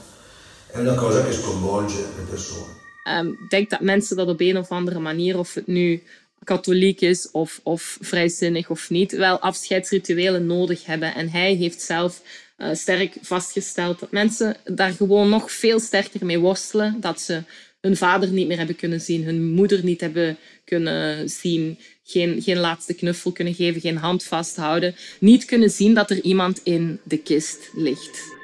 è 0.66 0.78
una 0.78 0.94
cosa 0.94 1.24
che 1.24 1.32
sconvolge 1.32 1.96
le 2.16 2.24
persone. 2.28 2.78
Um, 3.04 3.28
ik 3.44 3.50
denk 3.50 3.70
dat 3.70 3.80
mensen 3.80 4.16
dat 4.16 4.28
op 4.28 4.40
een 4.40 4.58
of 4.58 4.68
andere 4.68 4.98
manier, 4.98 5.38
of 5.38 5.54
het 5.54 5.66
nu 5.66 6.02
katholiek 6.44 7.00
is 7.00 7.30
of, 7.30 7.60
of 7.62 7.98
vrijzinnig 8.00 8.70
of 8.70 8.90
niet, 8.90 9.12
wel 9.12 9.38
afscheidsrituelen 9.38 10.46
nodig 10.46 10.86
hebben. 10.86 11.14
En 11.14 11.28
hij 11.28 11.54
heeft 11.54 11.80
zelf 11.82 12.22
uh, 12.58 12.74
sterk 12.74 13.16
vastgesteld 13.22 14.00
dat 14.00 14.10
mensen 14.10 14.56
daar 14.64 14.92
gewoon 14.92 15.28
nog 15.28 15.52
veel 15.52 15.80
sterker 15.80 16.26
mee 16.26 16.38
worstelen. 16.38 16.96
Dat 17.00 17.20
ze 17.20 17.42
hun 17.80 17.96
vader 17.96 18.28
niet 18.28 18.46
meer 18.46 18.58
hebben 18.58 18.76
kunnen 18.76 19.00
zien, 19.00 19.24
hun 19.24 19.50
moeder 19.50 19.84
niet 19.84 20.00
hebben 20.00 20.38
kunnen 20.64 21.30
zien, 21.30 21.78
geen, 22.04 22.42
geen 22.42 22.58
laatste 22.58 22.94
knuffel 22.94 23.32
kunnen 23.32 23.54
geven, 23.54 23.80
geen 23.80 23.96
hand 23.96 24.24
vasthouden, 24.24 24.94
niet 25.20 25.44
kunnen 25.44 25.70
zien 25.70 25.94
dat 25.94 26.10
er 26.10 26.22
iemand 26.22 26.60
in 26.62 27.00
de 27.02 27.18
kist 27.18 27.70
ligt. 27.74 28.38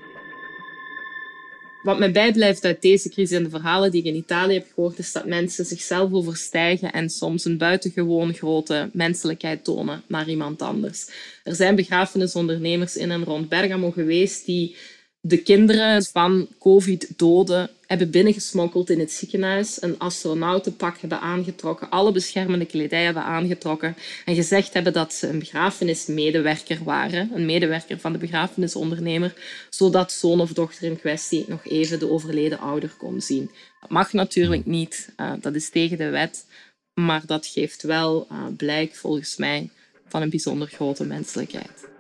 Wat 1.83 1.99
mij 1.99 2.13
bijblijft 2.13 2.65
uit 2.65 2.83
deze 2.83 3.09
crisis 3.09 3.37
en 3.37 3.43
de 3.43 3.51
verhalen 3.51 3.91
die 3.91 4.01
ik 4.01 4.07
in 4.07 4.15
Italië 4.15 4.55
heb 4.55 4.67
gehoord, 4.75 4.99
is 4.99 5.13
dat 5.13 5.27
mensen 5.27 5.65
zichzelf 5.65 6.13
overstijgen 6.13 6.93
en 6.93 7.11
soms 7.11 7.45
een 7.45 7.59
buitengewoon 7.59 8.35
grote 8.35 8.91
menselijkheid 8.93 9.65
tonen 9.65 10.03
naar 10.09 10.29
iemand 10.29 10.63
anders. 10.63 11.09
Er 11.45 11.55
zijn 11.55 11.75
begrafenisondernemers 11.75 12.97
in 12.97 13.11
en 13.11 13.25
rond 13.25 13.49
Bergamo 13.49 13.91
geweest 13.91 14.47
die 14.47 14.77
de 15.29 15.43
kinderen 15.43 16.05
van 16.05 16.49
COVID-doden 16.59 17.71
hebben 17.87 18.11
binnengesmokkeld 18.11 18.91
in 18.91 18.99
het 18.99 19.13
ziekenhuis, 19.13 19.83
een 19.83 19.99
astronautenpak 19.99 20.99
hebben 20.99 21.21
aangetrokken, 21.21 21.91
alle 21.91 22.13
beschermende 22.13 22.65
kledij 22.65 23.05
hebben 23.05 23.23
aangetrokken 23.23 23.97
en 24.25 24.35
gezegd 24.35 24.75
hebben 24.75 24.93
dat 24.93 25.15
ze 25.15 25.29
een 25.29 25.39
begrafenismedewerker 25.39 26.79
waren, 26.85 27.31
een 27.35 27.47
medewerker 27.47 27.99
van 27.99 28.13
de 28.13 28.19
begrafenisondernemer, 28.19 29.35
zodat 29.71 30.13
zoon 30.13 30.41
of 30.41 30.53
dochter 30.53 30.85
in 30.85 30.99
kwestie 30.99 31.45
nog 31.49 31.67
even 31.67 31.99
de 31.99 32.11
overleden 32.11 32.59
ouder 32.59 32.95
kon 32.99 33.21
zien. 33.21 33.51
Dat 33.81 33.91
mag 33.91 34.13
natuurlijk 34.13 34.67
niet, 34.67 35.13
uh, 35.17 35.33
dat 35.41 35.55
is 35.55 35.71
tegen 35.71 35.99
de 35.99 36.11
wet, 36.11 36.47
maar 36.95 37.23
dat 37.27 37.47
geeft 37.47 37.83
wel 37.83 38.27
uh, 38.33 38.47
blijk 38.57 38.95
volgens 38.95 39.37
mij 39.37 39.71
van 40.09 40.23
een 40.23 40.31
bijzonder 40.31 40.69
grote 40.69 41.05
menselijkheid. 41.05 41.96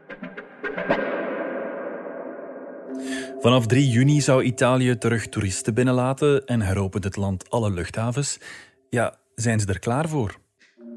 Vanaf 3.39 3.67
3 3.67 3.89
juni 3.89 4.21
zou 4.21 4.43
Italië 4.43 4.99
terug 4.99 5.29
toeristen 5.29 5.75
binnenlaten 5.75 6.47
en 6.47 6.61
heropent 6.61 7.05
het 7.05 7.17
land 7.17 7.51
alle 7.51 7.71
luchthavens. 7.71 8.39
Ja, 8.91 9.19
zijn 9.35 9.61
ze 9.61 9.67
er 9.67 9.79
klaar 9.79 10.09
voor? 10.09 10.46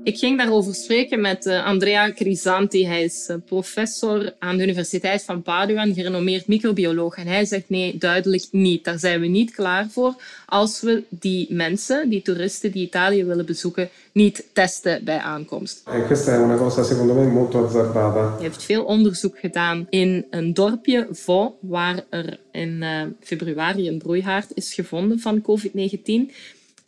Ik 0.04 0.18
ging 0.18 0.38
daarover 0.38 0.76
spreken 0.76 1.22
met 1.22 1.46
uh, 1.46 1.66
Andrea 1.66 2.12
Crisanti. 2.12 2.86
Hij 2.86 3.04
is 3.04 3.28
uh, 3.32 3.38
professor 3.46 4.34
aan 4.40 4.58
de 4.58 4.64
Universiteit 4.64 5.24
van 5.24 5.42
Padua, 5.42 5.84
een 5.84 5.94
gerenommeerd 5.94 6.48
microbioloog. 6.48 7.16
En 7.16 7.28
hij 7.28 7.46
zegt 7.46 7.70
nee, 7.70 7.98
duidelijk 7.98 8.48
niet. 8.52 8.84
Daar 8.84 9.00
zijn 9.00 9.22
we 9.22 9.28
niet 9.28 9.52
klaar 9.52 9.88
voor 9.90 10.16
als 10.46 10.82
we 10.82 11.04
die 11.10 11.54
mensen, 11.54 12.10
die 12.10 12.22
toeristen 12.22 12.72
die 12.72 12.86
Italië 12.86 13.26
willen 13.26 13.46
bezoeken, 13.46 13.90
niet 14.12 14.46
testen 14.54 15.04
bij 15.04 15.18
aankomst. 15.18 15.82
En 15.86 16.06
questa 16.06 16.34
è 16.34 16.38
una 16.38 16.58
cosa 16.58 16.84
secondo 16.84 17.14
me 17.14 17.26
molto 17.26 17.66
azzardata. 17.66 18.34
Hij 18.34 18.44
heeft 18.44 18.64
veel 18.64 18.84
onderzoek 18.84 19.40
gedaan 19.40 19.88
in 19.90 20.26
een 20.30 20.54
dorpje 20.54 21.08
Vaux, 21.12 21.56
waar 21.60 22.04
er 22.10 22.40
in 22.52 22.82
uh, 22.82 23.02
februari 23.20 23.88
een 23.88 23.98
broeihaard 23.98 24.52
is 24.54 24.74
gevonden 24.74 25.20
van 25.20 25.42
COVID-19. 25.42 26.32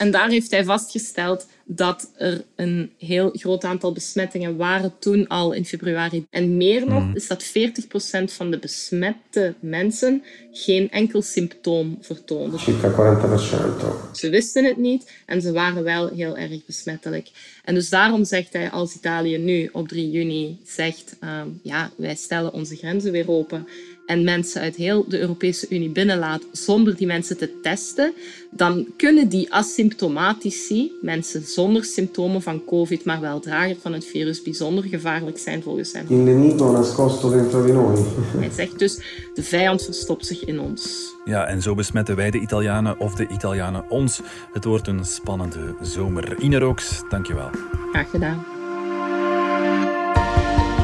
En 0.01 0.11
daar 0.11 0.29
heeft 0.29 0.51
hij 0.51 0.63
vastgesteld 0.63 1.47
dat 1.65 2.11
er 2.17 2.43
een 2.55 2.91
heel 2.97 3.29
groot 3.33 3.63
aantal 3.63 3.91
besmettingen 3.91 4.57
waren 4.57 4.93
toen 4.99 5.27
al 5.27 5.51
in 5.51 5.65
februari. 5.65 6.25
En 6.29 6.57
meer 6.57 6.87
nog 6.87 7.03
is 7.13 7.27
dat 7.27 7.45
40% 7.45 7.49
van 8.23 8.51
de 8.51 8.57
besmette 8.59 9.53
mensen 9.59 10.23
geen 10.51 10.89
enkel 10.89 11.21
symptoom 11.21 11.97
vertoonden. 12.01 12.59
Circa 12.59 12.91
40%. 14.11 14.15
Ze 14.15 14.29
wisten 14.29 14.65
het 14.65 14.77
niet 14.77 15.11
en 15.25 15.41
ze 15.41 15.51
waren 15.51 15.83
wel 15.83 16.09
heel 16.09 16.37
erg 16.37 16.65
besmettelijk. 16.65 17.29
En 17.63 17.73
dus 17.73 17.89
daarom 17.89 18.25
zegt 18.25 18.53
hij, 18.53 18.69
als 18.69 18.95
Italië 18.95 19.37
nu 19.37 19.69
op 19.71 19.87
3 19.87 20.09
juni 20.09 20.59
zegt, 20.65 21.15
uh, 21.23 21.41
ja, 21.63 21.91
wij 21.95 22.15
stellen 22.15 22.53
onze 22.53 22.75
grenzen 22.75 23.11
weer 23.11 23.29
open 23.29 23.67
en 24.05 24.23
mensen 24.23 24.61
uit 24.61 24.75
heel 24.75 25.05
de 25.07 25.19
Europese 25.19 25.65
Unie 25.69 25.89
binnenlaat 25.89 26.41
zonder 26.51 26.95
die 26.95 27.07
mensen 27.07 27.37
te 27.37 27.59
testen, 27.61 28.13
dan 28.49 28.87
kunnen 28.97 29.29
die 29.29 29.53
asymptomatici, 29.53 30.91
mensen 31.01 31.43
zonder 31.43 31.83
symptomen 31.83 32.41
van 32.41 32.65
COVID, 32.65 33.05
maar 33.05 33.21
wel 33.21 33.39
drager 33.39 33.75
van 33.81 33.93
het 33.93 34.05
virus, 34.05 34.41
bijzonder 34.41 34.83
gevaarlijk 34.83 35.37
zijn 35.37 35.63
volgens 35.63 35.93
hem. 35.93 36.05
Il 36.09 36.17
nemico 36.17 36.71
nascosto 36.71 37.29
dentro 37.29 37.65
di 37.65 37.71
noi. 37.71 38.03
Hij 38.37 38.49
zegt 38.55 38.79
dus, 38.79 38.99
de 39.33 39.43
vijand 39.43 39.83
verstopt 39.83 40.25
zich 40.25 40.45
in 40.45 40.59
ons. 40.59 41.13
Ja, 41.25 41.45
en 41.45 41.61
zo 41.61 41.75
besmetten 41.75 42.15
wij 42.15 42.31
de 42.31 42.39
Italianen 42.39 42.99
of 42.99 43.15
de 43.15 43.27
Italianen 43.27 43.89
ons. 43.89 44.21
Het 44.51 44.63
wordt 44.63 44.87
een 44.87 45.05
spannende 45.05 45.75
zomer. 45.81 46.39
Ine 46.39 46.57
Rooks, 46.57 47.01
dankjewel. 47.09 47.49
Graag 47.91 48.09
gedaan. 48.09 48.45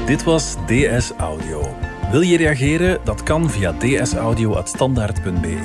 Dit 0.05 0.23
was 0.23 0.55
DS 0.67 1.11
Audio. 1.17 1.76
Wil 2.11 2.21
je 2.21 2.37
reageren? 2.37 2.99
Dat 3.03 3.23
kan 3.23 3.49
via 3.49 3.73
dsaudio.standaard.be. 3.77 5.57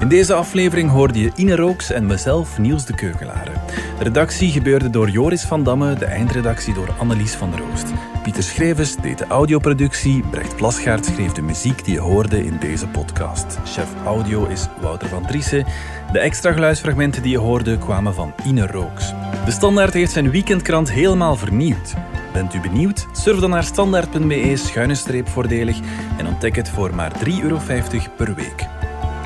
In 0.00 0.08
deze 0.08 0.34
aflevering 0.34 0.90
hoorde 0.90 1.20
je 1.20 1.30
Ine 1.36 1.56
Rooks 1.56 1.90
en 1.90 2.06
mezelf, 2.06 2.58
Niels 2.58 2.86
de 2.86 2.94
Keukelare. 2.94 3.52
De 3.98 4.04
redactie 4.04 4.50
gebeurde 4.50 4.90
door 4.90 5.08
Joris 5.08 5.42
van 5.42 5.62
Damme, 5.62 5.94
de 5.94 6.04
eindredactie 6.04 6.74
door 6.74 6.88
Annelies 6.98 7.34
van 7.34 7.50
der 7.50 7.60
Oost. 7.72 7.86
Pieter 8.22 8.42
Schrevers 8.42 8.96
deed 8.96 9.18
de 9.18 9.26
audioproductie, 9.26 10.22
Brecht 10.30 10.56
Plasgaard 10.56 11.04
schreef 11.04 11.32
de 11.32 11.42
muziek 11.42 11.84
die 11.84 11.94
je 11.94 12.00
hoorde 12.00 12.44
in 12.44 12.56
deze 12.60 12.88
podcast. 12.88 13.58
Chef 13.64 13.88
audio 14.04 14.46
is 14.46 14.66
Wouter 14.80 15.08
van 15.08 15.26
Driessen. 15.26 15.64
De 16.12 16.18
extra 16.18 16.52
geluidsfragmenten 16.52 17.22
die 17.22 17.30
je 17.30 17.38
hoorde 17.38 17.78
kwamen 17.78 18.14
van 18.14 18.34
Ine 18.44 18.66
Rooks. 18.66 19.12
De 19.44 19.50
Standaard 19.50 19.92
heeft 19.92 20.12
zijn 20.12 20.30
weekendkrant 20.30 20.90
helemaal 20.92 21.36
vernieuwd. 21.36 21.94
Bent 22.36 22.54
u 22.54 22.60
benieuwd? 22.60 23.06
Surf 23.12 23.38
dan 23.38 23.50
naar 23.50 23.64
standaard.be 23.64 24.56
schuine 24.56 24.94
streep 24.94 25.28
voordelig 25.28 25.78
en 26.18 26.26
ontdek 26.26 26.56
het 26.56 26.68
voor 26.68 26.94
maar 26.94 27.12
3,50 27.24 27.42
euro 27.42 27.60
per 28.16 28.34
week. 28.34 28.66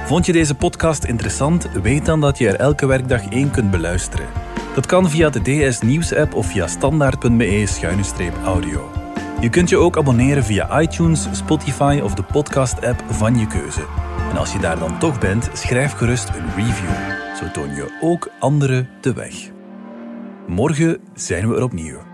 Vond 0.06 0.26
je 0.26 0.32
deze 0.32 0.54
podcast 0.54 1.04
interessant? 1.04 1.68
Weet 1.82 2.06
dan 2.06 2.20
dat 2.20 2.38
je 2.38 2.48
er 2.48 2.54
elke 2.54 2.86
werkdag 2.86 3.28
één 3.28 3.50
kunt 3.50 3.70
beluisteren. 3.70 4.26
Dat 4.74 4.86
kan 4.86 5.10
via 5.10 5.30
de 5.30 5.68
DS 5.68 5.80
Nieuws 5.80 6.14
app 6.14 6.34
of 6.34 6.46
via 6.46 6.66
standaard.be 6.66 7.64
schuine 7.66 8.02
streep 8.02 8.34
audio. 8.44 8.90
Je 9.40 9.48
kunt 9.48 9.68
je 9.68 9.76
ook 9.76 9.96
abonneren 9.96 10.44
via 10.44 10.80
iTunes, 10.80 11.28
Spotify 11.32 12.00
of 12.02 12.14
de 12.14 12.22
podcast 12.22 12.86
app 12.86 13.04
van 13.08 13.38
je 13.38 13.46
keuze. 13.46 13.86
En 14.30 14.36
als 14.36 14.52
je 14.52 14.58
daar 14.58 14.78
dan 14.78 14.98
toch 14.98 15.18
bent, 15.18 15.50
schrijf 15.52 15.92
gerust 15.92 16.28
een 16.28 16.64
review. 16.64 16.90
Zo 17.36 17.50
toon 17.52 17.74
je 17.74 17.98
ook 18.00 18.30
anderen 18.38 18.88
de 19.00 19.12
weg. 19.12 19.34
Morgen 20.46 20.98
zijn 21.14 21.48
we 21.48 21.56
er 21.56 21.62
opnieuw. 21.62 22.09